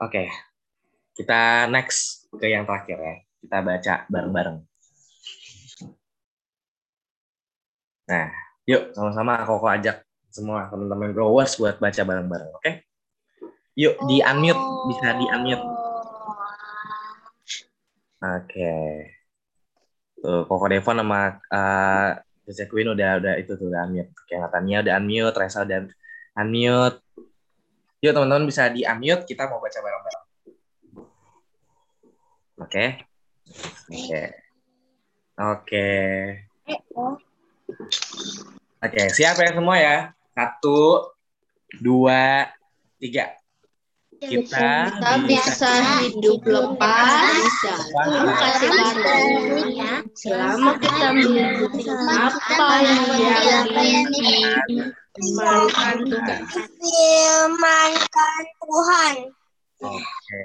Oke, 0.01 0.29
kita 1.13 1.69
next 1.69 2.25
ke 2.33 2.49
yang 2.49 2.65
terakhir 2.65 2.97
ya. 2.97 3.15
Kita 3.41 3.57
baca 3.61 3.93
bareng-bareng. 4.09 4.57
Nah, 8.03 8.42
yuk 8.63 8.95
sama-sama 8.95 9.43
Koko 9.43 9.67
ajak 9.67 10.07
semua 10.33 10.65
teman-teman 10.71 11.13
growers 11.13 11.53
buat 11.61 11.77
baca 11.77 12.01
bareng-bareng, 12.01 12.51
oke? 12.57 12.71
Yuk, 13.77 13.95
di 14.09 14.21
unmute, 14.21 14.63
bisa 14.89 15.13
di 15.17 15.25
unmute. 15.29 15.65
Oke. 18.23 18.73
Tuh, 20.21 20.41
Koko 20.49 20.65
Devon 20.71 20.97
sama 21.01 21.37
eh, 21.37 22.09
Caca 22.43 22.65
Queen 22.65 22.87
udah 22.91 23.21
udah 23.21 23.33
itu 23.37 23.53
tuh 23.53 23.69
udah 23.69 23.85
unmute. 23.85 24.09
Oke, 24.13 24.33
Natania 24.41 24.81
udah 24.81 24.93
unmute, 24.97 25.37
Reza 25.37 25.59
udah 25.65 25.79
unmute. 26.41 26.97
Yuk 28.01 28.11
teman-teman 28.13 28.45
bisa 28.49 28.69
di 28.73 28.81
unmute, 28.85 29.23
kita 29.29 29.45
mau 29.45 29.61
baca 29.61 29.79
bareng-bareng. 29.79 30.25
Oke. 32.61 32.85
Oke. 33.89 34.21
Oke. 35.37 35.87
Oke, 38.83 38.99
siap 39.15 39.39
ya 39.39 39.55
semua 39.55 39.79
ya? 39.79 39.97
Satu, 40.35 41.07
dua, 41.79 42.51
tiga. 42.99 43.31
Kita, 44.19 44.91
Kita 44.91 45.13
bisa 45.23 45.71
hidup 46.03 46.43
lepas 46.43 47.31
kasih 48.39 48.71
karunia 48.75 50.03
selama 50.15 50.79
kita 50.83 51.07
mengikuti 51.15 51.87
apa 52.11 52.67
yang 52.83 54.07
dimalukan 55.15 55.95
Tuhan. 56.03 56.39
Firmankan 56.79 58.43
Tuhan. 58.59 59.15
Oke. 59.79 60.43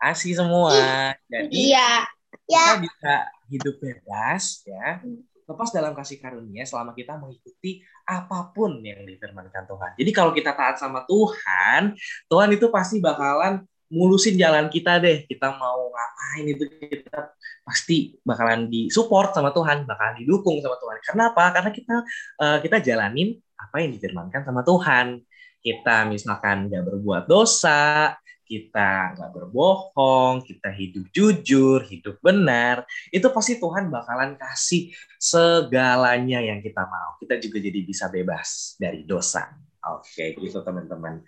Asih 0.00 0.32
semua. 0.40 1.12
Jadi 1.28 1.72
Iya. 1.72 2.08
kita 2.48 2.80
bisa 2.80 3.14
hidup 3.52 3.76
bebas 3.80 4.64
ya 4.64 5.04
lepas 5.46 5.70
dalam 5.70 5.94
kasih 5.94 6.18
karunia 6.18 6.66
selama 6.66 6.90
kita 6.92 7.14
mengikuti 7.16 7.80
apa 8.02 8.50
pun 8.50 8.82
yang 8.82 9.06
difirmankan 9.06 9.64
Tuhan. 9.64 9.90
Jadi 9.94 10.10
kalau 10.10 10.34
kita 10.34 10.52
taat 10.52 10.82
sama 10.82 11.06
Tuhan, 11.06 11.94
Tuhan 12.26 12.50
itu 12.50 12.66
pasti 12.68 12.98
bakalan 12.98 13.62
mulusin 13.86 14.34
jalan 14.34 14.66
kita 14.66 14.98
deh. 14.98 15.22
Kita 15.30 15.54
mau 15.54 15.86
ngapain 15.90 16.44
itu 16.50 16.66
kita 16.66 17.30
pasti 17.62 18.18
bakalan 18.26 18.66
disupport 18.66 19.30
sama 19.30 19.54
Tuhan, 19.54 19.86
bakalan 19.86 20.18
didukung 20.18 20.58
sama 20.58 20.76
Tuhan. 20.82 20.96
Karena 21.06 21.22
apa? 21.30 21.44
Karena 21.54 21.70
kita 21.70 21.96
eh, 22.42 22.58
kita 22.66 22.76
jalanin 22.82 23.28
apa 23.56 23.76
yang 23.82 23.90
difirmankan 23.94 24.42
sama 24.42 24.66
Tuhan. 24.66 25.22
Kita 25.62 26.06
misalkan 26.06 26.70
nggak 26.70 26.82
berbuat 26.86 27.24
dosa, 27.26 28.14
kita 28.46 29.18
nggak 29.18 29.30
berbohong, 29.34 30.46
kita 30.46 30.70
hidup 30.70 31.10
jujur, 31.10 31.82
hidup 31.82 32.22
benar, 32.22 32.86
itu 33.10 33.26
pasti 33.34 33.58
Tuhan 33.58 33.90
bakalan 33.90 34.38
kasih 34.38 34.94
segalanya 35.18 36.38
yang 36.38 36.62
kita 36.62 36.86
mau. 36.86 37.18
Kita 37.18 37.42
juga 37.42 37.58
jadi 37.58 37.82
bisa 37.82 38.06
bebas 38.06 38.78
dari 38.78 39.02
dosa. 39.02 39.50
Oke, 39.98 40.38
gitu 40.38 40.62
teman-teman. 40.62 41.26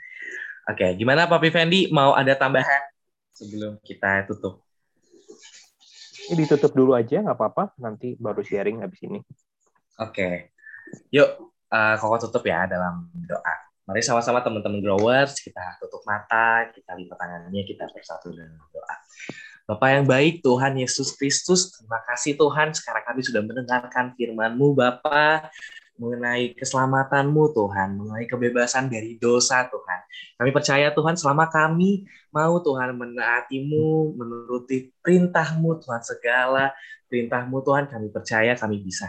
Oke, 0.71 0.87
gimana 0.95 1.27
Papi 1.27 1.51
Fendi? 1.51 1.91
Mau 1.91 2.15
ada 2.15 2.39
tambahan 2.39 2.87
sebelum 3.35 3.83
kita 3.83 4.31
tutup? 4.31 4.63
Ini 6.29 6.45
ditutup 6.45 6.71
dulu 6.77 6.95
aja, 6.95 7.19
nggak 7.19 7.35
apa-apa. 7.35 7.75
Nanti 7.83 8.15
baru 8.15 8.43
sharing 8.47 8.87
habis 8.87 9.01
ini. 9.03 9.19
Oke, 9.99 10.55
yuk 11.11 11.51
eh, 11.73 11.95
Koko 11.99 12.17
tutup 12.29 12.47
ya 12.47 12.71
dalam 12.71 13.11
doa. 13.27 13.68
Mari 13.89 14.05
sama-sama 14.05 14.45
teman-teman 14.45 14.85
growers, 14.85 15.41
kita 15.41 15.81
tutup 15.81 16.05
mata, 16.05 16.69
kita 16.77 16.93
lipat 16.93 17.17
tangannya, 17.25 17.65
kita 17.65 17.89
bersatu 17.89 18.29
dalam 18.37 18.61
doa. 18.69 18.97
Bapak 19.65 19.89
yang 19.89 20.05
baik, 20.05 20.45
Tuhan 20.45 20.77
Yesus 20.77 21.17
Kristus, 21.17 21.73
terima 21.73 21.97
kasih 22.05 22.37
Tuhan, 22.37 22.77
sekarang 22.77 23.01
kami 23.09 23.25
sudah 23.25 23.41
mendengarkan 23.41 24.13
firman-Mu 24.13 24.77
Bapak, 24.77 25.49
mengenai 25.97 26.53
keselamatanmu 26.53 27.57
Tuhan, 27.57 27.97
mengenai 27.97 28.29
kebebasan 28.29 28.93
dari 28.93 29.17
dosa 29.17 29.65
Tuhan. 29.73 30.01
Kami 30.37 30.51
percaya 30.53 30.93
Tuhan 30.93 31.17
selama 31.17 31.49
kami 31.49 32.05
mau 32.29 32.61
Tuhan 32.61 32.93
menaatimu, 32.93 34.21
menuruti 34.21 34.93
perintahmu 35.01 35.81
Tuhan 35.81 36.05
segala 36.05 36.77
perintahmu 37.09 37.65
Tuhan, 37.65 37.89
kami 37.89 38.13
percaya 38.13 38.53
kami 38.53 38.85
bisa 38.85 39.09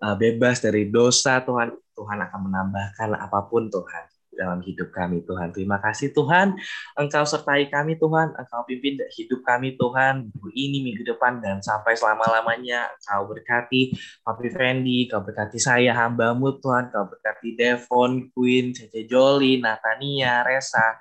uh, 0.00 0.16
bebas 0.16 0.64
dari 0.64 0.88
dosa 0.88 1.44
Tuhan. 1.44 1.76
Tuhan 1.94 2.18
akan 2.24 2.40
menambahkan 2.50 3.20
apa 3.20 3.46
pun 3.46 3.70
Tuhan 3.70 4.13
dalam 4.34 4.60
hidup 4.60 4.90
kami 4.90 5.22
Tuhan. 5.22 5.54
Terima 5.54 5.78
kasih 5.80 6.10
Tuhan, 6.12 6.58
Engkau 6.98 7.24
sertai 7.24 7.70
kami 7.70 7.96
Tuhan, 7.96 8.34
Engkau 8.34 8.62
pimpin 8.66 8.98
hidup 9.14 9.40
kami 9.46 9.78
Tuhan, 9.78 10.28
minggu 10.28 10.50
ini, 10.52 10.84
minggu 10.84 11.02
depan, 11.06 11.40
dan 11.40 11.62
sampai 11.62 11.94
selama-lamanya. 11.94 12.90
Engkau 13.00 13.30
berkati 13.30 13.94
Papi 14.20 14.48
Fendi, 14.50 15.08
Engkau 15.08 15.22
berkati 15.22 15.58
saya, 15.62 15.94
hambamu 15.94 16.58
Tuhan, 16.58 16.90
Engkau 16.90 17.06
berkati 17.08 17.54
Devon, 17.54 18.28
Queen, 18.34 18.74
Cece 18.74 19.06
Joli, 19.06 19.62
Natania, 19.62 20.42
Resa, 20.42 20.98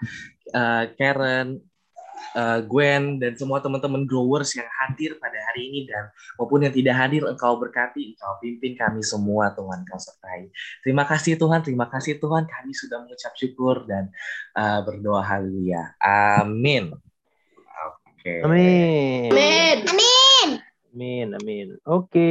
uh, 0.54 0.86
Karen, 0.96 1.73
uh, 2.34 2.60
Gwen, 2.64 3.20
dan 3.20 3.36
semua 3.36 3.60
teman-teman 3.60 4.08
growers 4.08 4.56
yang 4.56 4.68
hadir 4.82 5.20
pada 5.20 5.36
hari 5.52 5.68
ini, 5.70 5.80
dan 5.86 6.10
maupun 6.40 6.64
yang 6.64 6.74
tidak 6.74 6.96
hadir, 6.96 7.28
Engkau 7.28 7.60
berkati, 7.60 8.16
Engkau 8.16 8.40
pimpin 8.40 8.74
kami 8.80 9.04
semua 9.04 9.52
Tuhan, 9.52 9.84
Engkau 9.84 10.00
sertai. 10.00 10.48
Terima 10.82 11.04
kasih 11.04 11.36
Tuhan, 11.36 11.60
terima 11.62 11.88
kasih 11.92 12.18
Tuhan, 12.18 12.48
kami 12.48 12.72
sudah 12.72 13.04
mengucap 13.04 13.34
syukur 13.36 13.84
dan 13.86 14.10
uh, 14.56 14.80
berdoa 14.82 15.22
haleluya. 15.22 15.96
Amin. 16.02 16.96
Oke. 18.24 18.40
Amin. 18.40 19.28
Amin. 19.30 19.78
Amin, 19.84 20.64
amin. 21.42 21.68
Oke, 21.90 22.30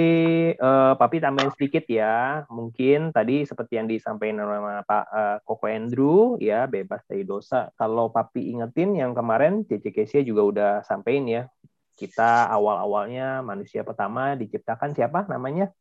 eh, 0.55 0.93
Papi 0.95 1.19
tambahin 1.19 1.51
sedikit 1.51 1.83
ya. 1.91 2.47
Mungkin 2.47 3.11
tadi 3.11 3.43
seperti 3.43 3.75
yang 3.75 3.91
disampaikan 3.91 4.39
oleh 4.39 4.87
Pak 4.87 5.05
eh, 5.11 5.37
Koko 5.43 5.67
Andrew, 5.67 6.39
ya 6.39 6.71
bebas 6.71 7.03
dari 7.11 7.27
dosa. 7.27 7.75
Kalau 7.75 8.15
Papi 8.15 8.55
ingetin 8.55 8.95
yang 8.95 9.19
kemarin 9.19 9.67
CCKC 9.67 10.23
juga 10.23 10.43
udah 10.47 10.73
sampein 10.87 11.27
ya. 11.27 11.51
Kita 11.99 12.47
awal-awalnya 12.55 13.43
manusia 13.43 13.83
pertama 13.83 14.39
diciptakan 14.39 14.95
siapa 14.95 15.27
namanya? 15.27 15.75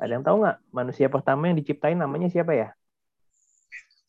Ada 0.00 0.16
yang 0.16 0.24
tahu 0.24 0.36
nggak? 0.48 0.58
Manusia 0.72 1.06
pertama 1.12 1.52
yang 1.52 1.60
diciptain 1.60 2.00
namanya 2.00 2.32
siapa 2.32 2.56
ya? 2.56 2.72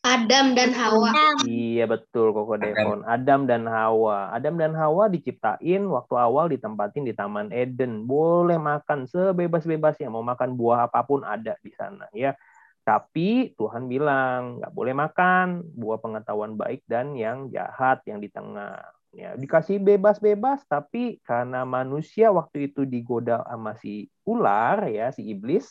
Adam 0.03 0.51
dan 0.51 0.75
Hawa. 0.75 1.15
Iya 1.47 1.87
betul 1.87 2.35
Koko 2.35 2.59
Devon. 2.59 3.07
Adam 3.07 3.47
dan 3.47 3.63
Hawa. 3.63 4.35
Adam 4.35 4.59
dan 4.59 4.75
Hawa 4.75 5.07
diciptain 5.07 5.79
waktu 5.87 6.13
awal 6.19 6.51
ditempatin 6.51 7.07
di 7.07 7.15
Taman 7.15 7.55
Eden. 7.55 8.03
Boleh 8.03 8.59
makan 8.59 9.07
sebebas-bebasnya. 9.07 10.11
Mau 10.11 10.19
makan 10.19 10.59
buah 10.59 10.91
apa 10.91 11.07
pun 11.07 11.23
ada 11.23 11.55
di 11.63 11.71
sana 11.71 12.11
ya. 12.11 12.35
Tapi 12.83 13.55
Tuhan 13.55 13.87
bilang 13.87 14.59
nggak 14.59 14.75
boleh 14.75 14.91
makan 14.91 15.63
buah 15.71 16.03
pengetahuan 16.03 16.59
baik 16.59 16.83
dan 16.83 17.15
yang 17.15 17.47
jahat 17.47 18.03
yang 18.03 18.19
di 18.19 18.27
tengah. 18.27 18.83
Ya, 19.13 19.37
dikasih 19.37 19.77
bebas-bebas 19.77 20.65
tapi 20.65 21.21
karena 21.21 21.69
manusia 21.69 22.33
waktu 22.33 22.73
itu 22.73 22.81
digoda 22.81 23.45
sama 23.45 23.77
si 23.77 24.09
ular 24.25 24.89
ya, 24.89 25.13
si 25.13 25.21
iblis, 25.29 25.69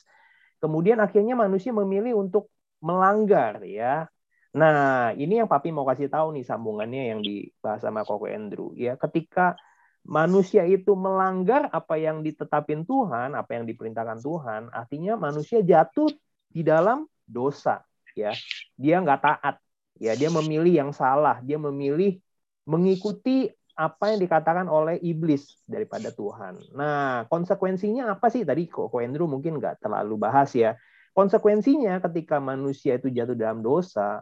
kemudian 0.62 1.02
akhirnya 1.02 1.34
manusia 1.34 1.74
memilih 1.74 2.22
untuk 2.22 2.46
melanggar 2.78 3.58
ya. 3.66 4.06
Nah, 4.52 5.16
ini 5.16 5.40
yang 5.40 5.48
Papi 5.48 5.72
mau 5.72 5.88
kasih 5.88 6.12
tahu 6.12 6.36
nih 6.36 6.44
sambungannya 6.44 7.02
yang 7.16 7.20
dibahas 7.24 7.80
sama 7.80 8.04
Koko 8.04 8.28
Andrew. 8.28 8.76
Ya, 8.76 9.00
ketika 9.00 9.56
manusia 10.04 10.68
itu 10.68 10.92
melanggar 10.92 11.72
apa 11.72 11.96
yang 11.96 12.20
ditetapin 12.20 12.84
Tuhan, 12.84 13.32
apa 13.32 13.56
yang 13.56 13.64
diperintahkan 13.64 14.20
Tuhan, 14.20 14.68
artinya 14.68 15.16
manusia 15.16 15.64
jatuh 15.64 16.12
di 16.52 16.60
dalam 16.60 17.08
dosa. 17.24 17.80
Ya, 18.12 18.36
dia 18.76 19.00
nggak 19.00 19.20
taat. 19.24 19.56
Ya, 19.96 20.12
dia 20.12 20.28
memilih 20.28 20.84
yang 20.84 20.92
salah. 20.92 21.40
Dia 21.40 21.56
memilih 21.56 22.20
mengikuti 22.68 23.48
apa 23.72 24.12
yang 24.12 24.20
dikatakan 24.20 24.68
oleh 24.68 25.00
iblis 25.00 25.56
daripada 25.64 26.12
Tuhan. 26.12 26.60
Nah, 26.76 27.24
konsekuensinya 27.32 28.12
apa 28.12 28.28
sih? 28.28 28.44
Tadi 28.44 28.68
Koko 28.68 29.00
Andrew 29.00 29.24
mungkin 29.24 29.56
nggak 29.56 29.80
terlalu 29.80 30.20
bahas 30.20 30.52
ya. 30.52 30.76
Konsekuensinya 31.16 32.00
ketika 32.04 32.36
manusia 32.36 33.00
itu 33.00 33.08
jatuh 33.08 33.36
dalam 33.36 33.64
dosa, 33.64 34.20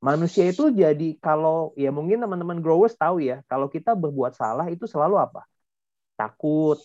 manusia 0.00 0.48
itu 0.48 0.72
jadi 0.72 1.14
kalau 1.20 1.76
ya 1.76 1.92
mungkin 1.92 2.24
teman-teman 2.24 2.64
growers 2.64 2.96
tahu 2.96 3.20
ya 3.20 3.44
kalau 3.44 3.68
kita 3.68 3.92
berbuat 3.92 4.32
salah 4.32 4.66
itu 4.72 4.88
selalu 4.88 5.20
apa? 5.20 5.44
Takut 6.16 6.80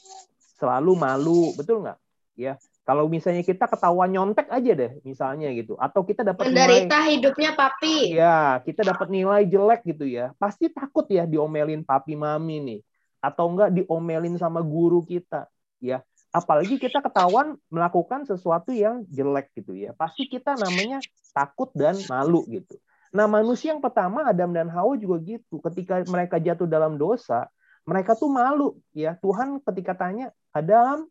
selalu 0.59 0.99
malu 0.99 1.55
betul 1.55 1.79
nggak? 1.87 1.99
Ya 2.35 2.59
kalau 2.83 3.07
misalnya 3.07 3.41
kita 3.41 3.65
ketahuan 3.71 4.11
nyontek 4.11 4.51
aja 4.51 4.71
deh 4.75 4.91
misalnya 5.07 5.49
gitu. 5.55 5.79
Atau 5.79 6.03
kita 6.03 6.27
dapat 6.27 6.51
nilai 6.51 6.85
Menderita 6.85 6.97
hidupnya 7.07 7.51
papi. 7.55 8.13
ya 8.13 8.59
kita 8.61 8.83
dapat 8.83 9.07
nilai 9.07 9.47
jelek 9.47 9.81
gitu 9.87 10.05
ya. 10.05 10.35
Pasti 10.35 10.67
takut 10.67 11.07
ya 11.07 11.23
diomelin 11.23 11.87
papi 11.87 12.19
mami 12.19 12.59
nih. 12.61 12.79
Atau 13.23 13.47
enggak 13.47 13.71
diomelin 13.73 14.35
sama 14.35 14.59
guru 14.59 15.01
kita 15.07 15.47
ya. 15.79 16.03
Apalagi 16.35 16.75
kita 16.75 16.99
ketahuan 16.99 17.55
melakukan 17.71 18.27
sesuatu 18.27 18.75
yang 18.75 19.07
jelek 19.07 19.55
gitu 19.55 19.71
ya. 19.71 19.95
Pasti 19.95 20.27
kita 20.27 20.59
namanya 20.59 20.99
takut 21.31 21.71
dan 21.71 21.95
malu 22.11 22.43
gitu 22.51 22.75
Nah, 23.15 23.31
manusia 23.31 23.71
yang 23.71 23.79
pertama 23.79 24.27
Adam 24.27 24.51
dan 24.51 24.67
Hawa 24.67 24.99
juga 24.99 25.15
gitu. 25.23 25.63
Ketika 25.63 26.03
mereka 26.03 26.35
jatuh 26.35 26.67
dalam 26.67 26.99
dosa, 26.99 27.47
mereka 27.87 28.11
tuh 28.11 28.27
malu 28.27 28.75
ya. 28.91 29.15
Tuhan 29.23 29.63
ketika 29.63 29.95
tanya, 29.95 30.35
"Adam, 30.51 31.07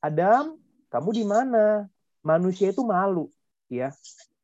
Adam, 0.00 0.56
kamu 0.88 1.10
di 1.12 1.24
mana?" 1.28 1.84
Manusia 2.24 2.72
itu 2.72 2.80
malu 2.80 3.28
ya. 3.68 3.92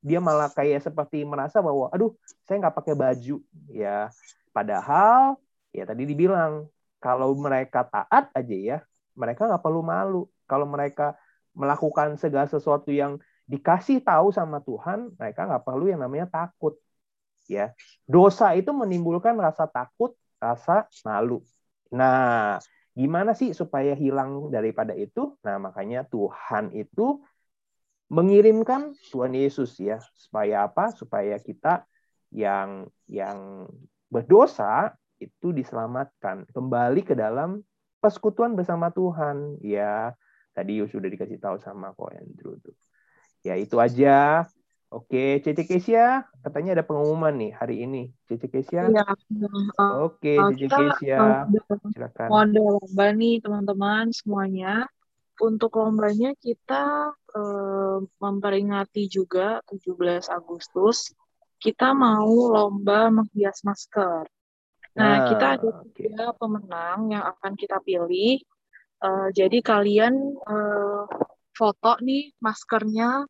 Dia 0.05 0.21
malah 0.21 0.53
kayak 0.53 0.85
seperti 0.85 1.25
merasa 1.25 1.65
bahwa 1.65 1.89
aduh, 1.89 2.13
saya 2.45 2.61
nggak 2.61 2.77
pakai 2.77 2.93
baju 2.93 3.41
ya. 3.73 4.13
Padahal 4.53 5.41
ya 5.73 5.89
tadi 5.89 6.05
dibilang 6.05 6.69
kalau 7.01 7.33
mereka 7.33 7.89
taat 7.89 8.29
aja 8.37 8.57
ya, 8.57 8.79
mereka 9.17 9.49
nggak 9.49 9.65
perlu 9.65 9.81
malu 9.81 10.23
kalau 10.45 10.69
mereka 10.69 11.17
melakukan 11.57 12.21
segala 12.21 12.45
sesuatu 12.45 12.93
yang 12.93 13.17
dikasih 13.45 14.01
tahu 14.01 14.33
sama 14.33 14.61
Tuhan, 14.65 15.13
mereka 15.17 15.45
nggak 15.45 15.65
perlu 15.65 15.91
yang 15.91 16.01
namanya 16.01 16.29
takut. 16.29 16.77
Ya, 17.45 17.77
dosa 18.09 18.57
itu 18.57 18.73
menimbulkan 18.73 19.37
rasa 19.37 19.69
takut, 19.69 20.17
rasa 20.41 20.89
malu. 21.05 21.45
Nah, 21.93 22.57
gimana 22.97 23.37
sih 23.37 23.53
supaya 23.53 23.93
hilang 23.93 24.49
daripada 24.49 24.97
itu? 24.97 25.37
Nah, 25.45 25.61
makanya 25.61 26.09
Tuhan 26.09 26.73
itu 26.73 27.21
mengirimkan 28.09 28.97
Tuhan 29.13 29.37
Yesus 29.37 29.77
ya, 29.77 30.01
supaya 30.17 30.65
apa? 30.65 30.97
Supaya 30.97 31.37
kita 31.37 31.85
yang 32.33 32.89
yang 33.05 33.69
berdosa 34.09 34.97
itu 35.21 35.55
diselamatkan 35.55 36.49
kembali 36.51 37.03
ke 37.07 37.15
dalam 37.15 37.63
persekutuan 38.03 38.53
bersama 38.53 38.93
Tuhan 38.93 39.63
ya 39.65 40.13
tadi 40.53 40.83
sudah 40.85 41.09
dikasih 41.09 41.41
tahu 41.41 41.57
sama 41.63 41.97
kok 41.97 42.13
Andrew 42.13 42.59
tuh 42.61 42.75
Ya 43.45 43.55
itu 43.61 43.77
aja. 43.77 44.49
Oke, 44.95 45.43
Cece 45.43 45.67
Kesia, 45.67 46.23
katanya 46.47 46.79
ada 46.79 46.85
pengumuman 46.87 47.35
nih 47.35 47.51
hari 47.51 47.83
ini. 47.83 48.15
Cece 48.31 48.47
Kesia. 48.47 48.89
Iya. 48.89 49.05
Oke, 50.01 50.39
uh, 50.39 50.55
Cece 50.55 50.71
Kesia. 50.71 51.19
uh, 51.51 51.91
Silakan. 51.91 52.29
Mau 52.31 52.41
ada 52.41 52.63
lomba 52.63 53.07
nih 53.11 53.43
teman-teman 53.43 54.15
semuanya. 54.15 54.87
Untuk 55.43 55.75
lombanya 55.83 56.31
kita 56.39 57.11
uh, 57.11 57.99
memperingati 58.23 59.11
juga 59.11 59.59
17 59.67 60.31
Agustus. 60.31 61.11
Kita 61.59 61.91
mau 61.91 62.55
lomba 62.55 63.11
menghias 63.11 63.67
masker. 63.67 64.31
Nah, 64.95 65.11
Ah, 65.11 65.21
kita 65.27 65.47
ada 65.59 65.71
tiga 65.91 66.31
pemenang 66.39 67.11
yang 67.11 67.27
akan 67.35 67.59
kita 67.59 67.83
pilih. 67.83 68.39
Uh, 69.03 69.27
jadi 69.35 69.59
kalian 69.59 70.39
uh, 70.47 71.03
foto 71.51 71.99
nih 71.99 72.31
maskernya, 72.39 73.27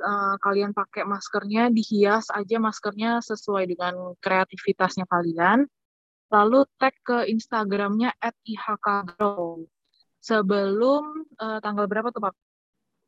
uh, 0.00 0.36
kalian 0.40 0.72
pakai 0.72 1.04
maskernya, 1.04 1.68
dihias 1.68 2.30
aja 2.32 2.56
maskernya 2.58 3.22
sesuai 3.22 3.68
dengan 3.70 4.14
kreativitasnya 4.18 5.04
kalian. 5.06 5.66
Lalu 6.28 6.68
tag 6.76 6.92
ke 7.04 7.28
Instagramnya 7.28 8.12
@ihkgrow. 8.20 9.64
Sebelum 10.18 11.24
uh, 11.40 11.58
tanggal 11.62 11.88
berapa 11.88 12.12
tuh 12.12 12.20
Pak? 12.20 12.34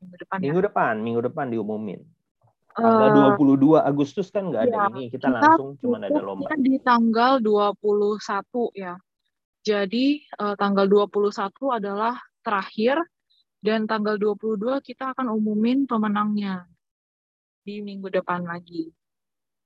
Minggu 0.01 0.17
depan 0.17 0.37
ya? 0.41 0.45
Minggu 0.49 0.63
depan, 0.65 0.95
minggu 1.03 1.21
depan 1.29 1.47
diumumin. 1.53 2.01
Tanggal 2.71 3.09
Eh, 3.11 3.37
22 3.37 3.83
Agustus 3.83 4.31
kan 4.31 4.47
nggak 4.47 4.63
ada 4.71 4.77
iya, 4.79 4.85
ini, 4.95 5.05
kita 5.11 5.27
kita 5.27 5.29
langsung 5.29 5.75
cuma 5.83 5.99
ada 5.99 6.23
lomba. 6.23 6.47
tutupnya 6.47 6.59
di 6.63 6.75
tanggal 6.81 7.33
21 7.43 8.79
ya. 8.79 8.95
Jadi 9.61 10.07
eh, 10.25 10.55
tanggal 10.57 10.87
21 10.87 11.77
adalah 11.77 12.15
terakhir 12.41 12.97
dan 13.61 13.85
tanggal 13.85 14.17
22 14.17 14.81
kita 14.81 15.13
akan 15.13 15.29
umumin 15.37 15.85
pemenangnya 15.85 16.65
di 17.65 17.85
minggu 17.85 18.09
depan 18.09 18.45
lagi. 18.45 18.89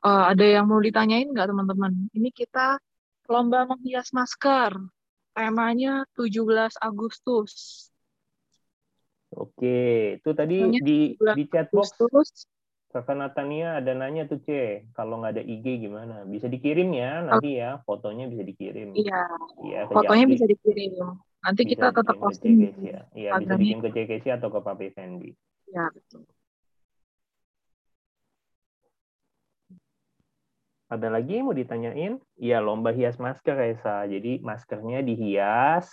Eh, 0.04 0.24
ada 0.30 0.44
yang 0.44 0.68
mau 0.68 0.80
ditanyain 0.82 1.30
nggak 1.30 1.48
teman-teman? 1.48 1.92
Ini 2.12 2.28
kita 2.34 2.76
lomba 3.30 3.64
menghias 3.64 4.12
masker. 4.12 4.76
Temanya 5.34 6.06
17 6.14 6.78
Agustus. 6.78 7.52
Oke, 9.34 10.20
itu 10.22 10.30
tadi 10.30 10.62
Namanya 10.62 10.82
di 10.86 10.98
17 11.18 11.34
di 11.34 11.42
chat 11.50 11.66
box 11.74 11.98
Agustus. 11.98 12.46
Kakak 12.94 13.18
Natania 13.18 13.82
ada 13.82 13.90
nanya 13.90 14.30
tuh 14.30 14.38
C, 14.46 14.48
kalau 14.94 15.18
nggak 15.18 15.34
ada 15.34 15.42
IG 15.42 15.82
gimana? 15.82 16.22
Bisa 16.30 16.46
dikirim 16.46 16.94
ya 16.94 17.26
nanti 17.26 17.58
ya, 17.58 17.82
fotonya 17.82 18.30
bisa 18.30 18.46
dikirim. 18.46 18.94
Iya, 18.94 19.26
Iya, 19.66 19.80
ke 19.90 19.98
fotonya 19.98 20.26
bisa 20.30 20.46
dikirim. 20.46 20.94
Nanti 21.42 21.60
Bisa 21.66 21.70
kita 21.74 21.86
tetap 21.90 22.16
posting 22.22 22.54
ya. 22.62 23.02
Iya, 23.10 23.34
bisa 23.34 23.58
Instagramnya. 23.58 23.58
dikirim 23.58 23.80
ke 23.82 23.88
CKC 23.90 24.24
atau 24.38 24.48
ke 24.54 24.60
Papi 24.62 24.86
Fendi. 24.94 25.34
Ya, 25.74 25.90
betul. 25.90 26.22
Ada 30.92 31.08
lagi 31.08 31.40
mau 31.40 31.56
ditanyain? 31.56 32.20
Iya, 32.36 32.60
lomba 32.60 32.92
hias 32.92 33.16
masker, 33.16 33.56
Esa. 33.72 34.04
Jadi 34.04 34.44
maskernya 34.44 35.00
dihias 35.00 35.88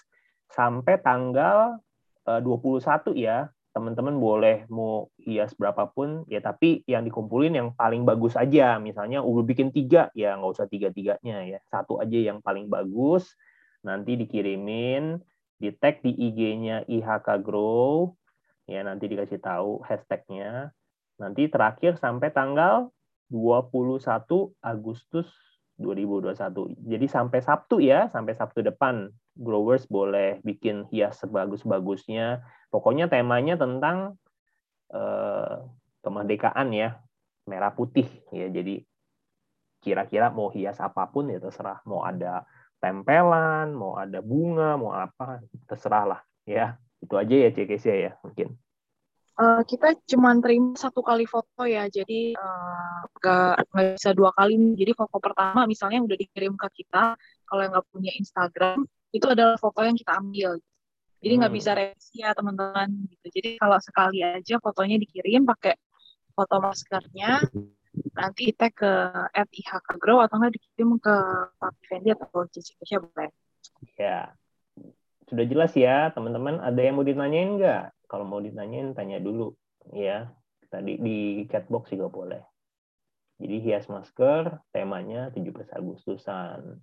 sampai 0.51 0.99
tanggal 0.99 1.79
eh, 2.27 2.41
21 2.43 3.15
ya. 3.15 3.47
Teman-teman 3.71 4.19
boleh 4.19 4.67
mau 4.67 5.07
hias 5.15 5.55
berapapun, 5.55 6.27
ya 6.27 6.43
tapi 6.43 6.83
yang 6.91 7.07
dikumpulin 7.07 7.55
yang 7.55 7.69
paling 7.71 8.03
bagus 8.03 8.35
aja. 8.35 8.75
Misalnya 8.83 9.23
udah 9.23 9.47
bikin 9.47 9.71
tiga, 9.71 10.11
ya 10.11 10.35
nggak 10.35 10.51
usah 10.59 10.67
tiga-tiganya 10.67 11.47
ya. 11.47 11.59
Satu 11.71 11.95
aja 12.03 12.19
yang 12.19 12.43
paling 12.43 12.67
bagus, 12.67 13.31
nanti 13.79 14.19
dikirimin, 14.19 15.23
di 15.55 15.71
tag 15.71 16.03
di 16.03 16.11
IG-nya 16.11 16.83
IHK 16.83 17.39
Grow, 17.39 18.11
ya 18.67 18.83
nanti 18.83 19.07
dikasih 19.07 19.39
tahu 19.39 19.79
hashtagnya. 19.87 20.75
Nanti 21.15 21.47
terakhir 21.47 21.95
sampai 21.95 22.27
tanggal 22.35 22.91
21 23.31 24.51
Agustus 24.59 25.27
2021. 25.79 26.77
Jadi 26.85 27.05
sampai 27.07 27.39
Sabtu 27.41 27.81
ya, 27.81 28.11
sampai 28.11 28.37
Sabtu 28.37 28.61
depan 28.61 29.09
growers 29.33 29.87
boleh 29.87 30.43
bikin 30.45 30.85
hias 30.91 31.23
sebagus-bagusnya. 31.23 32.43
Pokoknya 32.69 33.07
temanya 33.07 33.57
tentang 33.57 34.19
eh, 34.93 35.55
kemerdekaan 36.05 36.69
ya, 36.75 37.01
merah 37.49 37.73
putih 37.73 38.05
ya. 38.29 38.51
Jadi 38.51 38.83
kira-kira 39.81 40.29
mau 40.29 40.53
hias 40.53 40.77
apa 40.77 41.09
pun 41.09 41.31
ya 41.31 41.41
terserah. 41.41 41.81
Mau 41.89 42.05
ada 42.05 42.45
tempelan, 42.77 43.73
mau 43.73 43.97
ada 43.97 44.21
bunga, 44.21 44.77
mau 44.77 44.93
apa, 44.93 45.41
terserah 45.65 46.05
lah 46.05 46.21
ya. 46.45 46.77
Itu 47.01 47.17
aja 47.17 47.33
ya 47.33 47.49
CKC 47.49 47.85
ya 47.89 48.11
mungkin. 48.21 48.53
Eh, 49.31 49.63
kita 49.63 49.95
cuma 50.11 50.35
terima 50.43 50.75
satu 50.75 50.99
kali 51.01 51.23
foto 51.23 51.63
ya, 51.63 51.87
jadi 51.87 52.35
eh, 52.35 52.99
nggak 53.15 53.71
nggak 53.71 53.85
bisa 53.95 54.09
dua 54.11 54.29
kali. 54.35 54.75
Jadi 54.75 54.91
foto 54.91 55.17
pertama 55.23 55.63
misalnya 55.65 56.03
udah 56.03 56.17
dikirim 56.19 56.53
ke 56.59 56.67
kita, 56.83 57.15
kalau 57.47 57.61
yang 57.63 57.71
nggak 57.73 57.87
punya 57.89 58.11
Instagram, 58.19 58.83
itu 59.15 59.25
adalah 59.27 59.55
foto 59.55 59.79
yang 59.81 59.95
kita 59.95 60.19
ambil. 60.19 60.59
Jadi 61.21 61.33
nggak 61.37 61.51
Hmm. 61.53 61.59
bisa 61.61 61.71
revisi 61.77 62.15
ya 62.21 62.33
teman-teman. 62.35 62.89
Gitu. 63.07 63.25
Jadi 63.39 63.49
kalau 63.61 63.77
sekali 63.79 64.19
aja 64.25 64.55
fotonya 64.59 64.97
dikirim 64.99 65.47
pakai 65.47 65.77
foto 66.33 66.55
maskernya, 66.59 67.39
nanti 68.15 68.51
tag 68.55 68.73
ke 68.75 68.91
@ihkgrow 69.35 70.23
atau 70.23 70.35
nggak 70.41 70.53
dikirim 70.59 70.97
ke 70.99 71.15
Papi 71.59 71.83
Fendi 71.87 72.09
atau 72.11 72.45
Cici 72.51 72.73
Kesha 72.79 72.99
boleh. 72.99 73.29
Ya, 73.95 74.33
sudah 75.29 75.45
jelas 75.47 75.71
ya 75.77 76.09
teman-teman. 76.11 76.57
Ada 76.59 76.79
yang 76.81 76.99
mau 76.99 77.05
ditanyain 77.05 77.57
nggak? 77.57 77.85
Kalau 78.11 78.27
mau 78.27 78.43
ditanyain, 78.43 78.91
tanya 78.91 79.23
dulu 79.23 79.55
ya. 79.95 80.27
Tadi 80.67 80.99
di 80.99 81.47
chatbox 81.47 81.95
juga 81.95 82.11
boleh. 82.11 82.43
Jadi 83.39 83.55
hias 83.63 83.87
masker, 83.87 84.59
temanya 84.75 85.31
17 85.31 85.71
Agustusan. 85.71 86.75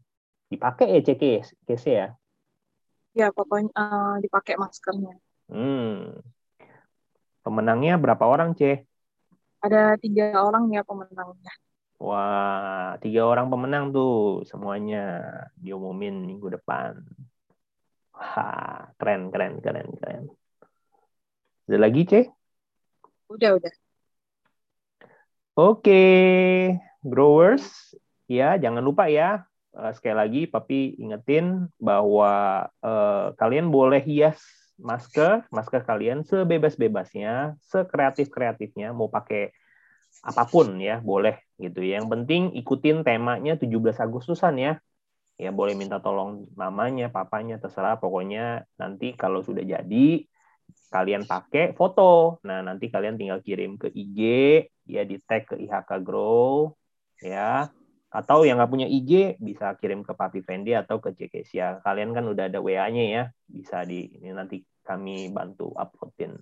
Dipakai 0.49 0.97
ya 0.97 1.01
CK, 1.05 1.45
CK 1.69 1.85
ya? 1.85 2.09
Ya 3.13 3.29
fotonya 3.37 3.69
eh, 3.77 4.15
dipakai 4.25 4.57
maskernya. 4.57 5.21
Hmm. 5.53 6.17
Pemenangnya 7.45 8.01
berapa 8.01 8.25
orang, 8.25 8.57
C? 8.57 8.89
Ada 9.61 10.01
tiga 10.01 10.41
orang 10.41 10.73
ya 10.73 10.81
pemenangnya. 10.81 11.53
Wah, 12.01 12.97
tiga 13.05 13.29
orang 13.29 13.53
pemenang 13.53 13.93
tuh 13.93 14.47
semuanya 14.49 15.29
diumumin 15.61 16.25
minggu 16.25 16.57
depan. 16.57 17.05
Wah, 18.17 18.89
keren, 18.97 19.29
keren, 19.29 19.61
keren, 19.61 19.89
keren. 19.99 20.25
Ada 21.69 21.85
lagi, 21.85 22.09
C? 22.09 22.25
Udah 23.29 23.61
udah. 23.61 23.73
Oke, 25.53 26.01
growers, 27.05 27.93
ya 28.25 28.57
jangan 28.57 28.81
lupa 28.81 29.13
ya 29.13 29.45
eh, 29.77 29.93
sekali 29.93 30.17
lagi 30.17 30.41
Papi 30.49 30.97
ingetin 30.97 31.69
bahwa 31.77 32.65
eh, 32.81 33.37
kalian 33.37 33.69
boleh 33.69 34.01
hias 34.01 34.41
masker, 34.81 35.45
masker 35.53 35.85
kalian 35.85 36.25
sebebas-bebasnya, 36.25 37.61
sekreatif-kreatifnya, 37.69 38.97
mau 38.97 39.13
pakai 39.13 39.53
apa 40.25 40.49
pun 40.49 40.79
ya, 40.81 41.05
boleh 41.05 41.37
gitu. 41.61 41.85
Yang 41.85 42.09
penting 42.09 42.43
ikutin 42.57 43.05
temanya 43.05 43.61
17 43.61 44.01
Agustusan 44.01 44.57
ya. 44.57 44.81
Ya 45.37 45.53
boleh 45.53 45.77
minta 45.77 46.01
tolong 46.01 46.49
mamanya, 46.57 47.13
papanya, 47.13 47.61
terserah. 47.61 48.01
Pokoknya 48.01 48.65
nanti 48.81 49.15
kalau 49.15 49.45
sudah 49.45 49.63
jadi, 49.63 50.25
kalian 50.89 51.29
pakai 51.29 51.77
foto. 51.77 52.41
Nah, 52.45 52.65
nanti 52.65 52.89
kalian 52.89 53.21
tinggal 53.21 53.45
kirim 53.45 53.77
ke 53.77 53.93
IG, 53.93 54.21
ya 54.89 55.05
di 55.05 55.21
tag 55.21 55.45
ke 55.49 55.57
IHK 55.57 56.01
Grow, 56.01 56.73
ya. 57.21 57.69
Atau 58.09 58.49
yang 58.49 58.57
nggak 58.57 58.73
punya 58.73 58.89
IG, 58.89 59.37
bisa 59.37 59.77
kirim 59.77 60.01
ke 60.01 60.17
Papi 60.17 60.41
Fendi 60.41 60.73
atau 60.73 60.97
ke 60.97 61.13
Cekesia. 61.13 61.85
Kalian 61.85 62.17
kan 62.17 62.25
udah 62.25 62.49
ada 62.49 62.59
WA-nya 62.65 63.05
ya, 63.05 63.23
bisa 63.45 63.85
di 63.85 64.09
ini 64.17 64.33
nanti 64.33 64.65
kami 64.81 65.29
bantu 65.29 65.77
uploadin. 65.77 66.41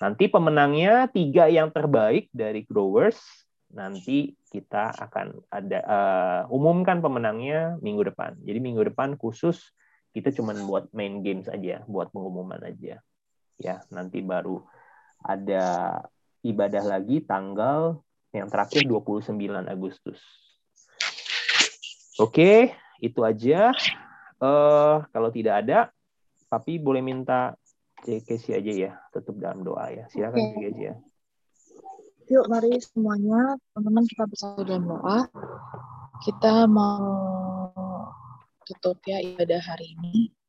Nanti 0.00 0.24
pemenangnya 0.32 1.12
tiga 1.12 1.52
yang 1.52 1.68
terbaik 1.68 2.32
dari 2.32 2.64
growers. 2.64 3.20
Nanti 3.76 4.32
kita 4.48 4.92
akan 4.96 5.48
ada 5.52 5.80
eh, 5.84 6.42
umumkan 6.48 7.04
pemenangnya 7.04 7.76
minggu 7.84 8.08
depan. 8.08 8.40
Jadi 8.40 8.58
minggu 8.60 8.88
depan 8.92 9.20
khusus 9.20 9.60
kita 10.16 10.32
cuma 10.32 10.52
buat 10.64 10.92
main 10.92 11.20
games 11.24 11.48
aja, 11.48 11.84
buat 11.88 12.08
pengumuman 12.12 12.60
aja. 12.60 13.00
Ya. 13.62 13.80
Nanti 13.94 14.18
baru 14.20 14.58
ada 15.22 15.98
ibadah 16.42 16.82
lagi 16.82 17.22
tanggal 17.22 18.02
yang 18.34 18.50
terakhir 18.50 18.82
29 18.90 19.38
Agustus. 19.70 20.18
Oke, 22.18 22.74
itu 22.98 23.20
aja. 23.22 23.70
Eh 24.42 24.96
kalau 25.14 25.30
tidak 25.30 25.62
ada, 25.62 25.88
tapi 26.50 26.82
boleh 26.82 27.00
minta 27.00 27.54
CKC 28.02 28.58
aja 28.58 28.72
ya, 28.74 28.92
tutup 29.14 29.38
dalam 29.38 29.62
doa 29.62 29.86
ya. 29.94 30.04
Silakan. 30.10 30.58
CKC 30.58 30.78
ya. 30.82 30.94
Yuk 32.32 32.48
mari 32.48 32.80
semuanya 32.80 33.60
teman-teman 33.70 34.04
kita 34.08 34.24
bersatu 34.26 34.66
dalam 34.66 34.88
doa. 34.88 35.28
Kita 36.22 36.64
mau 36.70 37.02
tutup 38.66 38.98
ya 39.06 39.20
ibadah 39.20 39.60
hari 39.62 39.94
ini. 39.98 40.41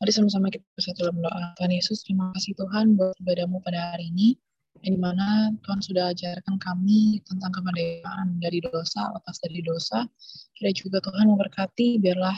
Mari 0.00 0.16
sama-sama 0.16 0.48
kita 0.48 0.64
bersatu 0.72 1.04
dalam 1.04 1.20
doa. 1.20 1.52
Tuhan 1.60 1.76
Yesus, 1.76 2.00
terima 2.08 2.32
kasih 2.32 2.56
Tuhan 2.56 2.96
buat 2.96 3.12
ibadahmu 3.20 3.60
pada 3.60 3.92
hari 3.92 4.08
ini. 4.08 4.32
Yang 4.80 4.96
di 4.96 5.00
mana 5.04 5.52
Tuhan 5.60 5.80
sudah 5.84 6.16
ajarkan 6.16 6.56
kami 6.56 7.20
tentang 7.28 7.52
kemerdekaan 7.52 8.40
dari 8.40 8.64
dosa, 8.64 9.12
lepas 9.12 9.36
dari 9.44 9.60
dosa. 9.60 10.08
Kira 10.56 10.72
juga 10.72 11.04
Tuhan 11.04 11.28
memberkati, 11.28 12.00
biarlah 12.00 12.32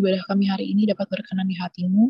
ibadah 0.00 0.24
kami 0.32 0.48
hari 0.48 0.72
ini 0.72 0.88
dapat 0.88 1.12
berkenan 1.12 1.52
di 1.52 1.60
hatimu. 1.60 2.08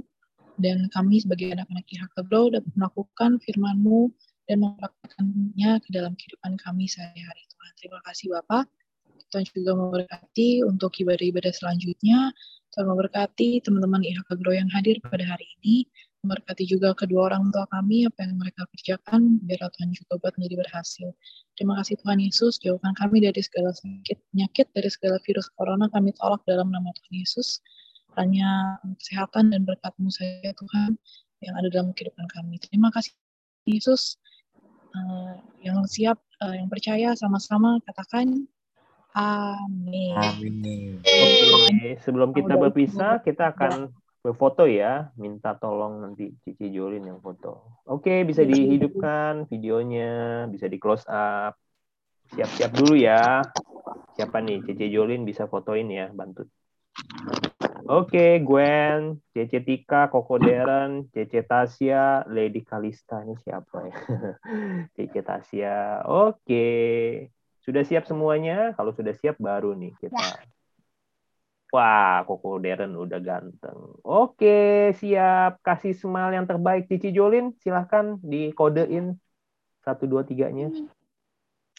Dan 0.63 0.87
kami 0.95 1.27
sebagai 1.27 1.59
anak-anak 1.59 1.83
IHK 1.83 2.15
dapat 2.31 2.63
melakukan 2.79 3.43
firman-Mu 3.43 4.15
dan 4.47 4.63
mempraktikkannya 4.63 5.71
ke 5.83 5.91
dalam 5.91 6.15
kehidupan 6.15 6.55
kami 6.55 6.87
sehari-hari 6.87 7.43
Tuhan. 7.51 7.73
Terima 7.83 7.99
kasih 8.07 8.31
Bapak. 8.31 8.71
Tuhan 9.31 9.45
juga 9.51 9.73
memberkati 9.75 10.63
untuk 10.63 10.95
ibadah-ibadah 11.03 11.53
selanjutnya. 11.55 12.31
Tuhan 12.75 12.87
memberkati 12.89 13.65
teman-teman 13.65 14.05
IHK 14.05 14.39
Grow 14.39 14.55
yang 14.55 14.71
hadir 14.71 15.01
pada 15.03 15.25
hari 15.25 15.47
ini. 15.61 15.89
Memberkati 16.27 16.67
juga 16.67 16.95
kedua 16.99 17.31
orang 17.31 17.55
tua 17.55 17.63
kami, 17.71 18.03
apa 18.03 18.27
yang 18.27 18.43
mereka 18.43 18.67
kerjakan, 18.75 19.39
biar 19.47 19.63
Tuhan 19.63 19.95
juga 19.95 20.19
buat 20.19 20.35
menjadi 20.35 20.57
berhasil. 20.67 21.09
Terima 21.55 21.79
kasih 21.79 21.95
Tuhan 22.03 22.19
Yesus, 22.19 22.59
jauhkan 22.59 22.91
kami 22.99 23.23
dari 23.23 23.39
segala 23.39 23.71
sakit, 23.71 24.19
penyakit, 24.35 24.67
dari 24.75 24.91
segala 24.91 25.23
virus 25.23 25.47
corona, 25.55 25.87
kami 25.95 26.11
tolak 26.19 26.43
dalam 26.51 26.75
nama 26.75 26.91
Tuhan 26.91 27.15
Yesus. 27.23 27.63
Hanya 28.19 28.83
kesehatan 28.99 29.55
dan 29.55 29.63
berkat-Mu 29.63 30.11
saja 30.11 30.51
Tuhan 30.59 30.99
yang 31.47 31.55
ada 31.55 31.71
dalam 31.71 31.95
kehidupan 31.95 32.27
kami. 32.35 32.59
Terima 32.67 32.91
kasih 32.91 33.15
Yesus. 33.71 34.19
Eh, 34.89 35.35
yang 35.69 35.85
siap, 35.87 36.19
eh, 36.43 36.55
yang 36.59 36.69
percaya 36.73 37.13
sama-sama 37.15 37.79
katakan 37.87 38.49
amin. 39.19 40.15
Amin. 40.15 40.93
Oke, 41.03 41.99
sebelum 42.07 42.31
kita 42.31 42.55
berpisah, 42.55 43.19
kita 43.27 43.51
akan 43.53 43.91
berfoto 44.23 44.71
ya. 44.71 45.11
Minta 45.19 45.59
tolong 45.59 46.07
nanti 46.07 46.31
Cici 46.47 46.71
Jolin 46.71 47.07
yang 47.07 47.19
foto. 47.19 47.83
Oke, 47.91 48.23
bisa 48.23 48.47
dihidupkan 48.47 49.51
videonya, 49.51 50.47
bisa 50.47 50.71
di 50.71 50.79
close 50.79 51.07
up. 51.11 51.59
Siap-siap 52.33 52.71
dulu 52.79 52.95
ya. 52.95 53.43
Siapa 54.15 54.39
nih? 54.39 54.63
Cici 54.63 54.87
Jolin 54.95 55.27
bisa 55.27 55.51
fotoin 55.51 55.91
ya, 55.91 56.09
bantu. 56.15 56.47
Oke, 57.89 58.45
Gwen, 58.45 59.17
Cece 59.33 59.65
Tika, 59.65 60.13
Koko 60.13 60.37
Deren, 60.37 61.09
Cece 61.09 61.41
Tasya, 61.41 62.29
Lady 62.29 62.61
Kalista 62.61 63.25
ini 63.25 63.33
siapa 63.41 63.89
ya? 63.89 63.97
Cece 64.95 65.25
Tasya. 65.25 66.05
Oke. 66.05 66.69
Sudah 67.69 67.85
siap 67.85 68.09
semuanya? 68.09 68.73
Kalau 68.81 68.97
sudah 68.97 69.13
siap 69.13 69.37
baru 69.37 69.77
nih 69.77 69.93
kita. 70.01 70.41
Wah, 71.69 72.25
Koko 72.25 72.57
Deren 72.57 72.97
udah 72.97 73.21
ganteng. 73.21 74.01
Oke, 74.01 74.97
siap. 74.97 75.61
Kasih 75.61 75.93
smile 75.93 76.41
yang 76.41 76.49
terbaik 76.49 76.89
Cici 76.89 77.13
Jolin. 77.13 77.53
Silahkan 77.61 78.17
dikodein 78.25 79.21
satu 79.85 80.09
dua 80.09 80.25
tiganya. 80.25 80.73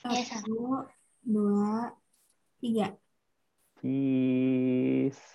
Ya, 0.05 0.21
Satu, 0.29 0.85
dua, 1.25 1.97
tiga. 2.61 2.93
Cheese. 3.81 5.25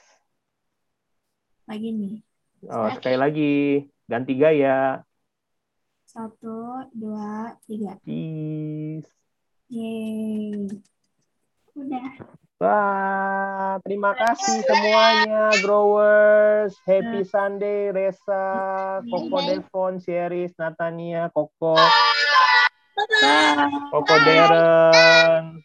Lagi 1.66 1.90
nih. 1.90 2.14
Oh, 2.70 2.94
sekali 2.94 3.18
lagi. 3.18 3.55
Ganti 4.07 4.38
gaya. 4.38 5.02
Satu, 6.07 6.86
dua, 6.94 7.59
tiga. 7.66 7.98
Cheese. 8.07 9.23
Yeay. 9.74 10.70
Udah. 11.74 12.08
Wah, 12.62 13.82
terima 13.82 14.14
kasih 14.14 14.62
semuanya, 14.62 15.58
growers. 15.58 16.78
Happy 16.86 17.26
Sunday, 17.26 17.90
Resa, 17.90 19.02
Koko 19.10 19.42
Devon, 19.42 19.98
Sheris, 19.98 20.54
Natania, 20.54 21.26
Koko, 21.34 21.74
Koko 23.90 24.16
Deren. 24.22 25.58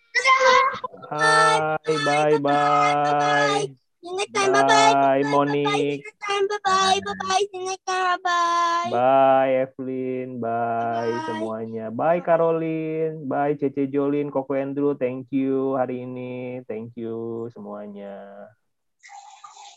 Hai, 1.14 1.94
bye, 2.02 2.38
bye. 2.42 3.89
See 4.10 4.16
you 4.16 4.18
next 4.18 4.34
time. 4.34 4.52
Bye 4.52 4.66
bye. 4.66 5.22
Bye, 5.22 6.02
time. 6.26 6.48
Bye 6.50 6.58
bye. 6.66 7.00
Bye 7.06 7.14
bye. 7.14 7.46
See 7.46 7.50
you 7.54 7.66
next 7.66 7.86
time. 7.86 8.18
Bye 8.18 8.18
bye. 8.26 8.90
Bye, 8.90 9.52
Evelyn. 9.62 10.30
Bye, 10.42 11.14
semuanya. 11.30 11.86
Bye, 11.94 12.22
Caroline. 12.26 13.30
Bye, 13.30 13.54
Cece 13.54 13.86
Jolin, 13.86 14.34
Koko 14.34 14.58
Andrew. 14.58 14.98
Thank 14.98 15.30
you 15.30 15.78
hari 15.78 16.10
ini. 16.10 16.66
Thank 16.66 16.98
you 16.98 17.50
semuanya. 17.54 18.50